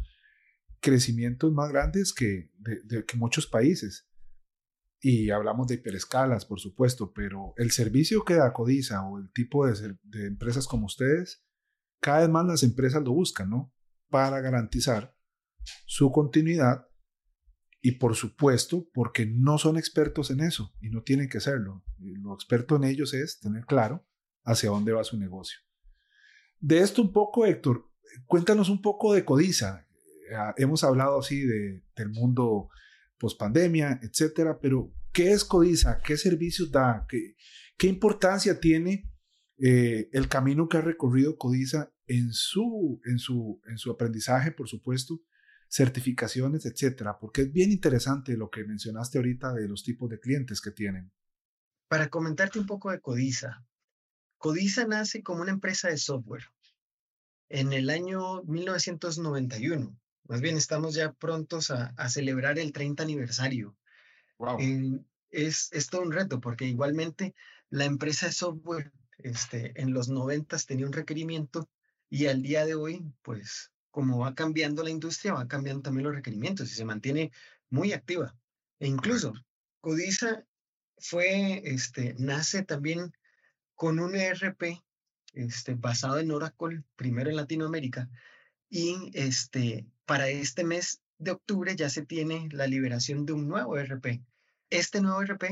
crecimientos 0.79 1.51
más 1.53 1.71
grandes 1.71 2.13
que, 2.13 2.51
de, 2.57 3.05
que 3.05 3.17
muchos 3.17 3.47
países. 3.47 4.09
Y 4.99 5.31
hablamos 5.31 5.67
de 5.67 5.75
hiperescalas, 5.75 6.45
por 6.45 6.59
supuesto, 6.59 7.11
pero 7.13 7.53
el 7.57 7.71
servicio 7.71 8.23
que 8.23 8.35
da 8.35 8.53
Codiza 8.53 9.05
o 9.05 9.19
el 9.19 9.31
tipo 9.31 9.67
de, 9.67 9.97
de 10.03 10.27
empresas 10.27 10.65
como 10.67 10.85
ustedes, 10.85 11.43
cada 11.99 12.21
vez 12.21 12.29
más 12.29 12.45
las 12.45 12.63
empresas 12.63 13.03
lo 13.03 13.13
buscan, 13.13 13.49
¿no? 13.49 13.73
Para 14.09 14.39
garantizar 14.41 15.15
su 15.85 16.11
continuidad 16.11 16.87
y 17.85 17.91
por 17.91 18.15
supuesto 18.15 18.89
porque 18.93 19.25
no 19.25 19.57
son 19.57 19.77
expertos 19.77 20.31
en 20.31 20.39
eso 20.39 20.73
y 20.79 20.89
no 20.89 21.03
tienen 21.03 21.27
que 21.27 21.41
serlo. 21.41 21.83
Lo 21.99 22.33
experto 22.33 22.77
en 22.77 22.85
ellos 22.85 23.13
es 23.13 23.41
tener 23.41 23.65
claro 23.65 24.07
hacia 24.45 24.69
dónde 24.69 24.93
va 24.93 25.03
su 25.03 25.19
negocio. 25.19 25.59
De 26.61 26.79
esto 26.79 27.01
un 27.01 27.11
poco, 27.11 27.45
Héctor, 27.45 27.91
cuéntanos 28.25 28.69
un 28.69 28.81
poco 28.81 29.13
de 29.13 29.25
Codiza. 29.25 29.85
Ah, 30.33 30.55
hemos 30.55 30.85
hablado 30.85 31.19
así 31.19 31.41
de, 31.41 31.83
del 31.97 32.09
mundo 32.09 32.69
post 33.17 33.37
pandemia, 33.37 33.99
etcétera, 34.01 34.59
pero 34.61 34.93
¿qué 35.11 35.33
es 35.33 35.43
Codiza? 35.43 35.99
¿Qué 35.99 36.15
servicios 36.15 36.71
da? 36.71 37.05
¿Qué, 37.09 37.35
qué 37.77 37.87
importancia 37.87 38.61
tiene 38.61 39.11
eh, 39.57 40.07
el 40.13 40.29
camino 40.29 40.69
que 40.69 40.77
ha 40.77 40.81
recorrido 40.81 41.37
Codiza 41.37 41.93
en 42.07 42.31
su, 42.31 43.01
en, 43.03 43.19
su, 43.19 43.59
en 43.67 43.77
su 43.77 43.91
aprendizaje, 43.91 44.51
por 44.51 44.69
supuesto, 44.69 45.19
certificaciones, 45.73 46.67
etcétera? 46.67 47.17
Porque 47.19 47.41
es 47.41 47.51
bien 47.51 47.71
interesante 47.71 48.37
lo 48.37 48.51
que 48.51 48.63
mencionaste 48.63 49.17
ahorita 49.17 49.53
de 49.53 49.67
los 49.67 49.83
tipos 49.83 50.07
de 50.07 50.19
clientes 50.19 50.61
que 50.61 50.69
tienen. 50.69 51.11
Para 51.87 52.09
comentarte 52.09 52.59
un 52.59 52.67
poco 52.67 52.91
de 52.91 52.99
Codiza, 52.99 53.65
Codiza 54.37 54.85
nace 54.85 55.23
como 55.23 55.41
una 55.41 55.51
empresa 55.51 55.87
de 55.89 55.97
software 55.97 56.43
en 57.49 57.73
el 57.73 57.89
año 57.89 58.43
1991. 58.43 59.97
Más 60.27 60.41
bien, 60.41 60.57
estamos 60.57 60.93
ya 60.93 61.11
prontos 61.13 61.71
a, 61.71 61.91
celebrar 62.07 62.59
el 62.59 62.71
30 62.71 63.01
aniversario. 63.01 63.75
Wow. 64.37 64.59
es, 65.31 65.69
es 65.71 65.87
todo 65.87 66.01
un 66.01 66.11
reto 66.11 66.39
porque 66.39 66.65
igualmente 66.65 67.33
la 67.69 67.85
empresa 67.85 68.27
de 68.27 68.33
software 68.33 68.91
este, 69.17 69.79
en 69.81 69.93
los 69.93 70.09
90 70.09 70.57
tenía 70.67 70.85
un 70.85 70.93
requerimiento 70.93 71.69
y 72.09 72.27
al 72.27 72.43
día 72.43 72.65
de 72.65 72.75
hoy, 72.75 73.03
pues 73.23 73.72
como 73.93 74.17
va 74.17 74.33
cambiando 74.33 74.81
la 74.81 74.89
industria, 74.89 75.33
va 75.33 75.47
cambiando 75.47 75.83
también 75.83 76.07
los 76.07 76.15
requerimientos 76.15 76.71
y 76.71 76.73
se 76.73 76.83
mantiene 76.83 77.31
muy 77.69 77.93
activa. 77.93 78.35
E 78.79 78.87
incluso 78.87 79.33
Codiza 79.81 80.43
fue, 80.97 81.61
este, 81.63 82.15
nace 82.17 82.63
también 82.63 83.13
con 83.75 83.99
un 83.99 84.15
ERP 84.15 84.81
este, 85.33 85.75
basado 85.75 86.17
en 86.17 86.31
Oracle, 86.31 86.83
primero 86.95 87.29
en 87.29 87.35
Latinoamérica, 87.35 88.09
y 88.67 89.11
este, 89.13 89.85
para 90.05 90.27
este 90.27 90.63
mes 90.63 91.03
de 91.19 91.29
octubre 91.29 91.75
ya 91.75 91.91
se 91.91 92.03
tiene 92.03 92.49
la 92.51 92.65
liberación 92.65 93.27
de 93.27 93.33
un 93.33 93.47
nuevo 93.47 93.77
ERP. 93.77 94.23
Este 94.71 95.01
nuevo 95.01 95.21
ERP 95.21 95.43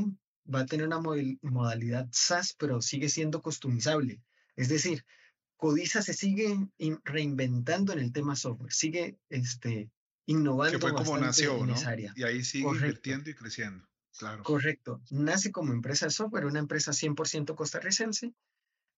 va 0.51 0.61
a 0.61 0.65
tener 0.65 0.87
una 0.87 0.99
modalidad 0.99 2.09
SaaS, 2.11 2.55
pero 2.57 2.81
sigue 2.81 3.07
siendo 3.07 3.43
customizable. 3.43 4.19
Es 4.55 4.67
decir, 4.67 5.05
Codiza 5.61 6.01
se 6.01 6.15
sigue 6.15 6.57
reinventando 7.03 7.93
en 7.93 7.99
el 7.99 8.11
tema 8.11 8.35
software, 8.35 8.73
sigue 8.73 9.19
este, 9.29 9.91
innovando. 10.25 10.79
Que 10.79 10.81
fue 10.81 10.95
como 10.95 11.15
nació, 11.19 11.63
¿no? 11.63 11.75
Y 12.15 12.23
ahí 12.23 12.43
sigue 12.43 12.67
invirtiendo 12.67 13.29
y 13.29 13.35
creciendo. 13.35 13.87
Claro. 14.17 14.41
Correcto. 14.41 15.03
Nace 15.11 15.51
como 15.51 15.71
empresa 15.71 16.07
de 16.07 16.11
software, 16.13 16.47
una 16.47 16.57
empresa 16.57 16.93
100% 16.93 17.53
costarricense, 17.53 18.33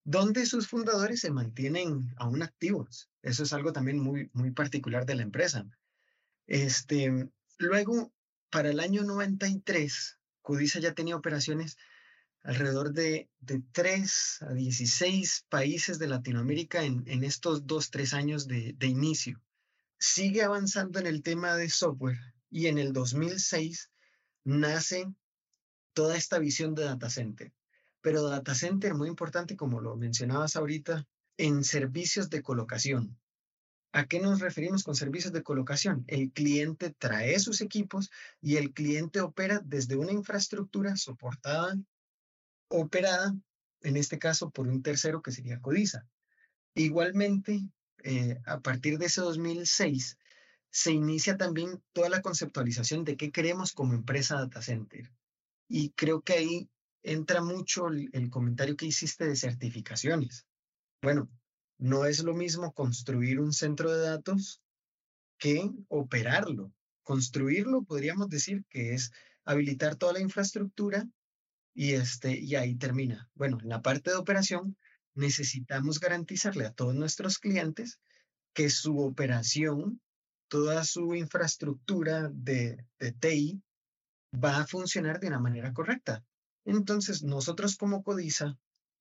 donde 0.06 0.46
sus 0.46 0.70
fundadores 0.70 1.20
se 1.20 1.32
mantienen 1.32 2.14
aún 2.16 2.42
activos. 2.42 3.10
Eso 3.24 3.44
es 3.44 3.52
algo 3.52 3.74
también 3.74 4.00
muy, 4.00 4.30
muy 4.32 4.52
particular 4.52 5.06
de 5.06 5.16
la 5.16 5.24
empresa. 5.24 5.66
Este, 6.48 7.30
luego, 7.58 8.14
para 8.50 8.70
el 8.70 8.80
año 8.80 9.04
93, 9.04 10.18
Codiza 10.42 10.80
ya 10.80 10.94
tenía 10.94 11.18
operaciones 11.18 11.78
alrededor 12.44 12.92
de, 12.92 13.30
de 13.40 13.64
3 13.72 14.42
a 14.42 14.54
16 14.54 15.46
países 15.50 15.98
de 15.98 16.08
Latinoamérica 16.08 16.84
en, 16.84 17.04
en 17.08 17.24
estos 17.24 17.66
dos, 17.66 17.90
tres 17.90 18.14
años 18.14 18.48
de, 18.48 18.74
de 18.78 18.88
inicio. 18.88 19.42
Sigue 19.98 20.44
avanzando 20.44 21.00
en 21.00 21.08
el 21.08 21.24
tema 21.24 21.56
de 21.56 21.70
software 21.70 22.20
y 22.50 22.68
en 22.68 22.78
el 22.78 22.92
2006 22.92 23.90
nace 24.44 25.08
toda 25.94 26.18
esta 26.18 26.40
visión 26.40 26.76
de 26.76 26.84
data 26.84 27.10
center. 27.10 27.54
Pero 28.02 28.24
data 28.24 28.54
center, 28.54 28.94
muy 28.94 29.08
importante, 29.08 29.56
como 29.56 29.80
lo 29.80 29.96
mencionabas 29.96 30.58
ahorita, 30.58 31.08
en 31.38 31.64
servicios 31.64 32.30
de 32.30 32.42
colocación. 32.42 33.18
¿A 33.94 34.08
qué 34.08 34.20
nos 34.20 34.40
referimos 34.40 34.84
con 34.84 34.96
servicios 34.96 35.32
de 35.34 35.44
colocación? 35.44 36.04
El 36.08 36.32
cliente 36.32 36.90
trae 36.98 37.40
sus 37.40 37.62
equipos 37.62 38.10
y 38.42 38.58
el 38.58 38.74
cliente 38.74 39.22
opera 39.22 39.62
desde 39.64 39.96
una 39.96 40.12
infraestructura 40.12 40.98
soportada, 40.98 41.78
operada, 42.74 43.36
en 43.82 43.98
este 43.98 44.18
caso 44.18 44.50
por 44.50 44.68
un 44.68 44.82
tercero 44.82 45.22
que 45.22 45.32
sería 45.32 45.62
Codiza. 45.62 46.08
Igualmente, 46.74 47.62
eh, 48.04 48.40
a 48.46 48.60
partir 48.60 48.98
de 48.98 49.06
ese 49.06 49.22
2006, 49.22 50.18
se 50.72 50.92
inicia 50.92 51.38
también 51.38 51.84
toda 51.94 52.10
la 52.10 52.22
conceptualización 52.22 53.04
de 53.04 53.16
qué 53.16 53.32
queremos 53.32 53.74
como 53.74 53.94
empresa 53.94 54.36
data 54.36 54.62
center. 54.62 55.12
Y 55.68 55.92
creo 55.92 56.22
que 56.22 56.34
ahí 56.34 56.70
entra 57.04 57.44
mucho 57.44 57.90
el, 57.90 58.10
el 58.14 58.30
comentario 58.32 58.76
que 58.76 58.88
hiciste 58.88 59.28
de 59.28 59.36
certificaciones. 59.36 60.48
Bueno, 61.02 61.30
no 61.78 62.06
es 62.06 62.24
lo 62.24 62.34
mismo 62.34 62.74
construir 62.74 63.40
un 63.40 63.54
centro 63.54 63.92
de 63.92 64.08
datos 64.08 64.62
que 65.38 65.70
operarlo. 65.90 66.74
Construirlo 67.04 67.84
podríamos 67.84 68.30
decir 68.30 68.66
que 68.70 68.94
es 68.94 69.12
habilitar 69.46 69.96
toda 69.96 70.14
la 70.14 70.22
infraestructura 70.22 71.08
y, 71.74 71.94
este, 71.94 72.38
y 72.38 72.56
ahí 72.56 72.76
termina. 72.76 73.30
Bueno, 73.36 73.58
en 73.62 73.70
la 73.70 73.82
parte 73.82 74.12
de 74.12 74.18
operación 74.18 74.78
necesitamos 75.16 76.00
garantizarle 76.00 76.66
a 76.66 76.74
todos 76.74 76.96
nuestros 76.96 77.40
clientes 77.40 78.00
que 78.54 78.70
su 78.70 79.00
operación, 79.00 80.02
toda 80.48 80.84
su 80.84 81.16
infraestructura 81.16 82.30
de, 82.32 82.86
de 83.00 83.12
TI 83.12 83.62
va 84.34 84.58
a 84.58 84.68
funcionar 84.68 85.20
de 85.20 85.28
una 85.28 85.40
manera 85.40 85.74
correcta. 85.74 86.24
Entonces, 86.66 87.24
nosotros 87.24 87.76
como 87.78 88.04
Codiza 88.04 88.58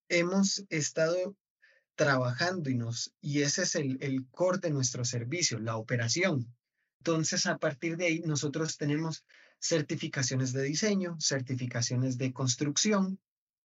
hemos 0.08 0.64
estado 0.68 1.36
trabajando 1.94 2.70
y, 2.70 2.74
nos, 2.74 3.14
y 3.20 3.42
ese 3.42 3.62
es 3.62 3.74
el, 3.74 3.98
el 4.00 4.26
core 4.30 4.58
de 4.58 4.70
nuestro 4.70 5.04
servicio, 5.04 5.58
la 5.58 5.76
operación. 5.76 6.54
Entonces, 7.00 7.46
a 7.46 7.58
partir 7.58 7.96
de 7.96 8.06
ahí, 8.06 8.20
nosotros 8.20 8.76
tenemos 8.76 9.24
certificaciones 9.62 10.52
de 10.52 10.64
diseño, 10.64 11.16
certificaciones 11.20 12.18
de 12.18 12.32
construcción, 12.32 13.20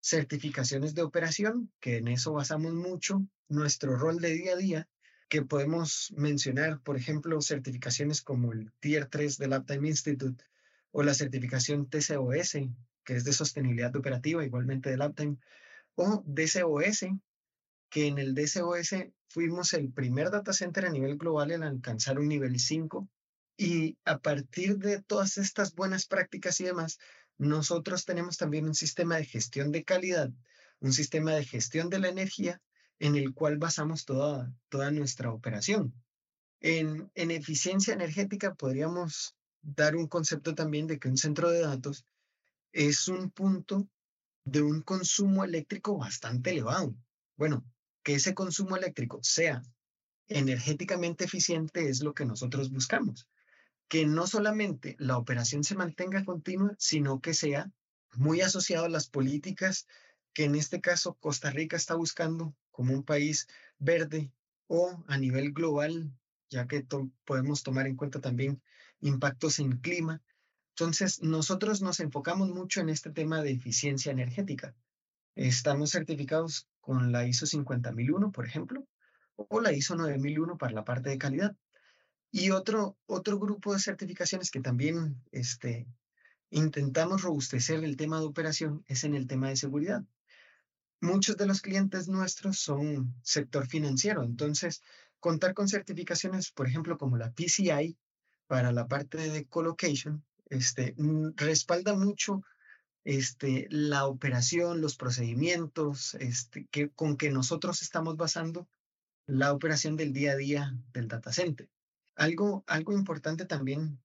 certificaciones 0.02 0.94
de 0.94 1.02
operación, 1.02 1.72
que 1.80 1.98
en 1.98 2.10
eso 2.10 2.34
basamos 2.34 2.74
mucho 2.74 3.26
nuestro 3.48 3.96
rol 3.96 4.20
de 4.20 4.34
día 4.34 4.54
a 4.54 4.58
día, 4.58 4.90
que 5.30 5.44
podemos 5.44 6.14
mencionar, 6.18 6.82
por 6.82 6.98
ejemplo, 6.98 7.42
certificaciones 7.42 8.22
como 8.22 8.52
el 8.52 8.74
Tier 8.82 9.06
3 9.06 9.38
del 9.38 9.54
Uptime 9.54 9.88
Institute 9.88 10.44
o 10.92 11.04
la 11.04 11.14
certificación 11.14 11.90
TCOS, 11.90 12.58
que 13.06 13.16
es 13.16 13.24
de 13.24 13.32
sostenibilidad 13.32 13.96
operativa, 13.96 14.44
igualmente 14.44 14.90
del 14.90 15.02
Uptime, 15.02 15.38
o 15.96 16.22
DCOS, 16.26 17.06
que 17.90 18.08
en 18.08 18.18
el 18.18 18.36
DCOS 18.36 18.94
fuimos 19.30 19.74
el 19.74 19.90
primer 19.94 20.32
data 20.32 20.52
center 20.52 20.86
a 20.86 20.92
nivel 20.92 21.18
global 21.18 21.52
en 21.52 21.64
alcanzar 21.64 22.20
un 22.20 22.28
nivel 22.28 22.60
5 22.60 23.08
y 23.58 23.98
a 24.06 24.20
partir 24.20 24.78
de 24.78 25.02
todas 25.02 25.38
estas 25.38 25.74
buenas 25.74 26.06
prácticas 26.06 26.60
y 26.62 26.66
demás, 26.66 27.00
nosotros 27.38 28.06
tenemos 28.06 28.38
también 28.38 28.66
un 28.66 28.76
sistema 28.76 29.18
de 29.18 29.26
gestión 29.26 29.72
de 29.72 29.84
calidad, 29.84 30.30
un 30.80 30.94
sistema 30.94 31.34
de 31.34 31.44
gestión 31.44 31.90
de 31.90 32.00
la 32.00 32.10
energía 32.10 32.62
en 33.00 33.16
el 33.16 33.34
cual 33.34 33.58
basamos 33.58 34.06
toda, 34.06 34.54
toda 34.70 34.92
nuestra 34.92 35.32
operación. 35.32 35.94
En, 36.60 37.12
en 37.16 37.32
eficiencia 37.32 37.94
energética 37.94 38.56
podríamos 38.56 39.36
dar 39.62 39.96
un 39.96 40.08
concepto 40.08 40.56
también 40.56 40.88
de 40.88 41.00
que 41.00 41.10
un 41.10 41.18
centro 41.18 41.50
de 41.50 41.62
datos 41.62 42.06
es 42.72 43.08
un 43.08 43.32
punto 43.32 43.88
de 44.46 44.62
un 44.62 44.82
consumo 44.82 45.44
eléctrico 45.44 45.98
bastante 45.98 46.52
elevado. 46.52 46.96
Bueno, 47.36 47.66
que 48.04 48.16
ese 48.16 48.34
consumo 48.34 48.78
eléctrico 48.78 49.20
sea 49.22 49.62
energéticamente 50.28 51.26
eficiente 51.26 51.90
es 51.90 52.02
lo 52.02 52.14
que 52.14 52.26
nosotros 52.26 52.72
buscamos. 52.72 53.28
Que 53.88 54.06
no 54.06 54.28
solamente 54.28 54.96
la 55.00 55.18
operación 55.18 55.64
se 55.64 55.76
mantenga 55.76 56.26
continua, 56.26 56.76
sino 56.78 57.22
que 57.22 57.34
sea 57.34 57.72
muy 58.16 58.42
asociado 58.42 58.86
a 58.86 58.90
las 58.90 59.08
políticas 59.08 59.88
que 60.34 60.44
en 60.44 60.56
este 60.56 60.82
caso 60.82 61.16
Costa 61.16 61.50
Rica 61.50 61.78
está 61.78 61.96
buscando 61.96 62.56
como 62.72 62.94
un 62.94 63.04
país 63.04 63.48
verde 63.80 64.32
o 64.68 65.04
a 65.08 65.18
nivel 65.18 65.52
global, 65.52 66.12
ya 66.50 66.68
que 66.68 66.86
podemos 67.26 67.64
tomar 67.64 67.88
en 67.88 67.96
cuenta 67.96 68.22
también 68.22 68.62
impactos 69.00 69.60
en 69.60 69.78
clima. 69.78 70.22
Entonces, 70.76 71.24
nosotros 71.24 71.82
nos 71.82 72.00
enfocamos 72.00 72.50
mucho 72.50 72.82
en 72.82 72.90
este 72.90 73.10
tema 73.10 73.42
de 73.42 73.52
eficiencia 73.52 74.12
energética. 74.12 74.76
Estamos 75.34 75.92
certificados 75.92 76.68
con 76.82 77.12
la 77.12 77.26
ISO 77.26 77.46
50001, 77.48 78.32
por 78.32 78.46
ejemplo, 78.46 78.88
o 79.36 79.60
la 79.60 79.72
ISO 79.72 79.96
9001 79.96 80.58
para 80.58 80.74
la 80.74 80.84
parte 80.84 81.10
de 81.10 81.18
calidad. 81.18 81.56
Y 82.32 82.52
otro, 82.52 82.98
otro 83.06 83.40
grupo 83.40 83.74
de 83.74 83.80
certificaciones 83.80 84.52
que 84.52 84.60
también 84.60 85.24
este, 85.32 85.88
intentamos 86.50 87.22
robustecer 87.22 87.84
el 87.84 87.98
tema 87.98 88.20
de 88.20 88.26
operación 88.26 88.84
es 88.88 89.04
en 89.04 89.16
el 89.16 89.28
tema 89.28 89.50
de 89.50 89.56
seguridad. 89.56 90.04
Muchos 91.00 91.38
de 91.38 91.46
los 91.46 91.62
clientes 91.62 92.08
nuestros 92.08 92.60
son 92.60 93.14
sector 93.22 93.68
financiero, 93.68 94.24
entonces 94.24 94.82
contar 95.20 95.54
con 95.54 95.68
certificaciones, 95.68 96.52
por 96.52 96.68
ejemplo, 96.68 96.98
como 96.98 97.18
la 97.18 97.32
PCI 97.32 97.98
para 98.48 98.72
la 98.72 98.88
parte 98.88 99.18
de 99.30 99.46
colocation, 99.46 100.26
este, 100.50 100.96
mm, 100.98 101.34
respalda 101.36 101.96
mucho 101.96 102.42
este, 103.04 103.68
la 103.70 104.06
operación, 104.06 104.82
los 104.82 104.98
procedimientos 104.98 106.16
este, 106.16 106.68
que, 106.72 106.90
con 106.90 107.16
que 107.16 107.30
nosotros 107.30 107.82
estamos 107.82 108.18
basando 108.18 108.68
la 109.28 109.54
operación 109.54 109.96
del 109.98 110.14
día 110.14 110.32
a 110.34 110.36
día 110.36 110.78
del 110.94 111.08
data 111.08 111.32
center. 111.32 111.70
Algo, 112.18 112.66
algo 112.68 112.94
importante 112.94 113.46
también 113.46 114.02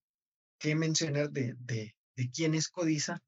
que 0.58 0.76
mencionar 0.76 1.30
de, 1.30 1.54
de, 1.58 1.96
de 2.14 2.30
quién 2.30 2.54
es 2.54 2.68
Codiza 2.68 3.22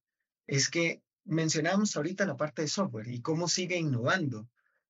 es 0.47 0.71
que 0.71 1.03
mencionamos 1.25 1.97
ahorita 1.97 2.27
la 2.27 2.37
parte 2.37 2.63
de 2.63 2.69
software 2.69 3.09
y 3.09 3.21
cómo 3.21 3.49
sigue 3.49 3.77
innovando. 3.77 4.49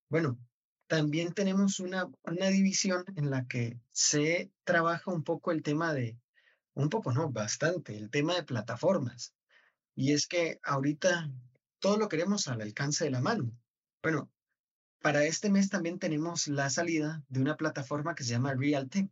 Bueno, 0.09 0.39
también 0.87 1.33
tenemos 1.33 1.81
una, 1.81 2.11
una 2.25 2.49
división 2.49 3.05
en 3.17 3.31
la 3.31 3.47
que 3.47 3.81
se 3.93 4.51
trabaja 4.65 5.11
un 5.11 5.25
poco 5.25 5.53
el 5.53 5.63
tema 5.63 5.95
de, 5.95 6.19
un 6.75 6.89
poco 6.89 7.13
no, 7.13 7.31
bastante, 7.31 7.97
el 7.97 8.11
tema 8.11 8.35
de 8.35 8.43
plataformas. 8.43 9.35
Y 9.95 10.13
es 10.13 10.27
que 10.27 10.61
ahorita 10.63 11.31
todo 11.79 11.99
lo 11.99 12.09
queremos 12.09 12.49
al 12.49 12.61
alcance 12.61 13.05
de 13.05 13.11
la 13.11 13.21
mano. 13.21 13.53
Bueno, 14.03 14.31
para 15.01 15.25
este 15.25 15.51
mes 15.51 15.69
también 15.69 15.99
tenemos 15.99 16.49
la 16.49 16.69
salida 16.71 17.23
de 17.29 17.41
una 17.41 17.57
plataforma 17.57 18.15
que 18.15 18.25
se 18.25 18.31
llama 18.31 18.55
Realtech. 18.55 19.11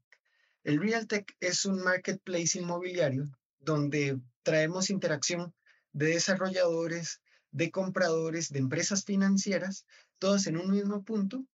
El 0.65 0.81
Realtech 0.81 1.37
es 1.41 1.65
un 1.65 1.83
marketplace 1.83 2.59
inmobiliario 2.59 3.29
donde 3.59 4.21
traemos 4.43 4.91
interacción 4.91 5.53
de 5.93 6.07
desarrolladores, 6.07 7.21
de 7.51 7.71
compradores, 7.71 8.49
de 8.49 8.61
empresas 8.61 9.05
financieras, 9.05 9.87
todos 10.19 10.47
en 10.47 10.57
un 10.57 10.71
mismo 10.71 11.03
punto 11.03 11.45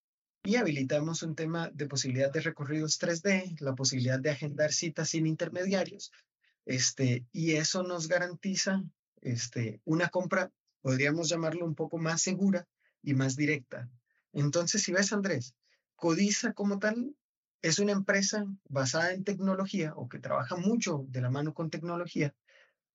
y 0.45 0.57
habilitamos 0.57 1.23
un 1.23 1.35
tema 1.35 1.71
de 1.71 1.87
posibilidad 1.87 2.31
de 2.31 2.41
recorridos 2.41 3.01
3D, 3.01 3.59
la 3.61 3.75
posibilidad 3.75 4.21
de 4.21 4.31
agendar 4.31 4.73
citas 4.73 5.11
sin 5.11 5.27
intermediarios, 5.27 6.13
este, 6.67 7.27
y 7.33 7.53
eso 7.53 7.83
nos 7.83 8.09
garantiza 8.09 8.85
este, 9.23 9.81
una 9.85 10.09
compra, 10.09 10.53
podríamos 10.83 11.29
llamarlo 11.29 11.65
un 11.65 11.75
poco 11.75 11.99
más 11.99 12.23
segura 12.23 12.69
y 13.03 13.15
más 13.15 13.37
directa. 13.37 13.89
Entonces, 14.33 14.83
si 14.83 14.93
ves, 14.93 15.13
Andrés, 15.13 15.55
Codiza 15.97 16.53
como 16.53 16.79
tal 16.79 17.17
es 17.63 17.79
una 17.79 17.93
empresa 17.93 18.47
basada 18.69 19.13
en 19.13 19.25
tecnología 19.25 19.93
o 19.97 20.09
que 20.09 20.19
trabaja 20.19 20.57
mucho 20.57 21.05
de 21.09 21.21
la 21.21 21.31
mano 21.31 21.55
con 21.55 21.71
tecnología 21.71 22.35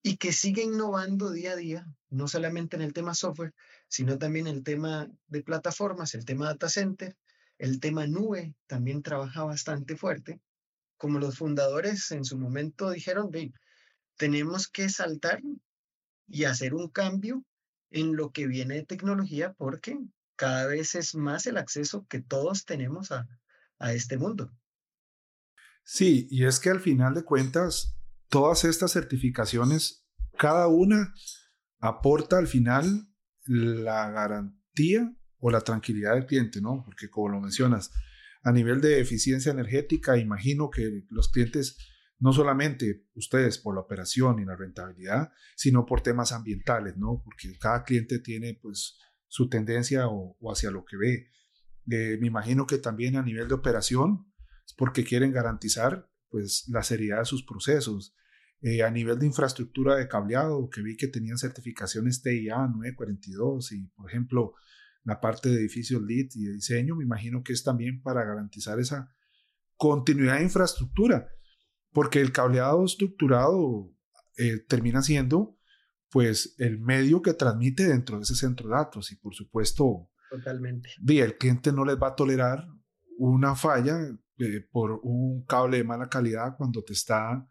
y 0.02 0.18
que 0.18 0.34
sigue 0.34 0.64
innovando 0.64 1.32
día 1.32 1.52
a 1.54 1.56
día, 1.56 1.88
no 2.10 2.28
solamente 2.28 2.76
en 2.76 2.82
el 2.82 2.94
tema 2.94 3.16
software, 3.16 3.54
sino 3.88 4.18
también 4.18 4.48
en 4.48 4.58
el 4.58 4.64
tema 4.64 5.10
de 5.28 5.44
plataformas, 5.44 6.14
el 6.14 6.26
tema 6.26 6.48
data 6.48 6.70
center, 6.70 7.16
el 7.58 7.80
tema 7.80 8.06
nube 8.08 8.54
también 8.68 9.02
trabaja 9.02 9.44
bastante 9.44 9.96
fuerte. 9.96 10.42
Como 10.98 11.20
los 11.20 11.38
fundadores 11.38 12.12
en 12.12 12.26
su 12.26 12.38
momento 12.38 12.92
dijeron, 12.92 13.32
tenemos 14.18 14.68
que 14.68 14.90
saltar 14.90 15.42
y 16.28 16.46
hacer 16.46 16.74
un 16.74 16.90
cambio 16.90 17.44
en 17.90 18.16
lo 18.16 18.32
que 18.32 18.48
viene 18.48 18.76
de 18.76 18.86
tecnología 18.86 19.54
porque 19.54 19.98
cada 20.36 20.68
vez 20.68 20.96
es 20.96 21.16
más 21.16 21.46
el 21.48 21.58
acceso 21.58 22.06
que 22.10 22.22
todos 22.22 22.66
tenemos 22.66 23.12
a, 23.12 23.28
a 23.80 23.94
este 23.94 24.18
mundo. 24.18 24.52
Sí, 25.84 26.28
y 26.32 26.46
es 26.46 26.60
que 26.60 26.70
al 26.70 26.80
final 26.80 27.14
de 27.14 27.24
cuentas, 27.24 27.98
todas 28.30 28.64
estas 28.64 28.94
certificaciones, 28.94 30.08
cada 30.38 30.68
una 30.68 31.14
aporta 31.80 32.38
al 32.38 32.48
final 32.48 33.08
la 33.46 34.10
garantía 34.10 35.14
o 35.40 35.52
la 35.52 35.62
tranquilidad 35.62 36.16
del 36.16 36.26
cliente, 36.26 36.62
¿no? 36.62 36.84
Porque 36.86 37.10
como 37.10 37.30
lo 37.30 37.42
mencionas, 37.42 37.92
a 38.44 38.52
nivel 38.52 38.82
de 38.82 39.00
eficiencia 39.00 39.52
energética, 39.52 40.18
imagino 40.18 40.70
que 40.70 41.04
los 41.10 41.30
clientes, 41.30 41.78
no 42.20 42.32
solamente 42.32 43.06
ustedes 43.16 43.58
por 43.58 43.76
la 43.76 43.82
operación 43.82 44.40
y 44.40 44.46
la 44.46 44.56
rentabilidad, 44.56 45.32
sino 45.56 45.86
por 45.86 46.02
temas 46.02 46.32
ambientales, 46.32 46.98
¿no? 46.98 47.22
Porque 47.24 47.58
cada 47.58 47.84
cliente 47.84 48.20
tiene 48.20 48.58
pues 48.62 48.98
su 49.28 49.50
tendencia 49.50 50.08
o, 50.08 50.38
hacia 50.52 50.72
lo 50.72 50.86
que 50.86 50.98
ve. 50.98 51.28
Eh, 51.90 52.18
me 52.20 52.28
imagino 52.28 52.66
que 52.66 52.78
también 52.78 53.16
a 53.16 53.24
nivel 53.24 53.48
de 53.48 53.56
operación, 53.56 54.32
porque 54.78 55.04
quieren 55.04 55.32
garantizar 55.32 56.10
pues 56.30 56.66
la 56.68 56.84
seriedad 56.84 57.20
de 57.20 57.26
sus 57.26 57.44
procesos. 57.44 58.16
Eh, 58.62 58.82
a 58.82 58.90
nivel 58.90 59.20
de 59.20 59.26
infraestructura 59.26 59.96
de 59.96 60.08
cableado, 60.08 60.70
que 60.70 60.82
vi 60.82 60.96
que 60.96 61.08
tenían 61.08 61.38
certificaciones 61.38 62.22
TIA 62.22 62.68
942 62.68 63.74
y, 63.74 63.88
por 63.88 64.10
ejemplo, 64.10 64.54
la 65.04 65.20
parte 65.20 65.50
de 65.50 65.58
edificios 65.58 66.02
LEED 66.02 66.30
y 66.36 66.46
de 66.46 66.54
diseño, 66.54 66.96
me 66.96 67.04
imagino 67.04 67.44
que 67.44 67.52
es 67.52 67.64
también 67.64 68.02
para 68.02 68.24
garantizar 68.24 68.80
esa 68.80 69.14
continuidad 69.76 70.38
de 70.38 70.44
infraestructura, 70.44 71.28
porque 71.92 72.22
el 72.22 72.32
cableado 72.32 72.86
estructurado 72.86 73.94
eh, 74.38 74.60
termina 74.68 75.02
siendo 75.02 75.58
pues 76.10 76.56
el 76.60 76.80
medio 76.80 77.22
que 77.22 77.34
transmite 77.34 77.88
dentro 77.88 78.18
de 78.18 78.24
ese 78.24 78.36
centro 78.36 78.70
de 78.70 78.76
datos 78.76 79.12
y 79.12 79.16
por 79.16 79.34
supuesto 79.34 80.10
Totalmente. 80.34 80.90
el 81.08 81.38
cliente 81.38 81.72
no 81.72 81.86
les 81.86 81.96
va 81.96 82.08
a 82.08 82.16
tolerar 82.16 82.66
una 83.20 83.56
falla 83.56 84.00
eh, 84.40 84.68
por 84.72 85.00
un 85.04 85.46
cable 85.46 85.78
de 85.78 85.84
mala 85.84 86.10
calidad 86.10 86.56
cuando 86.58 86.84
te 86.84 86.94
está 86.94 87.48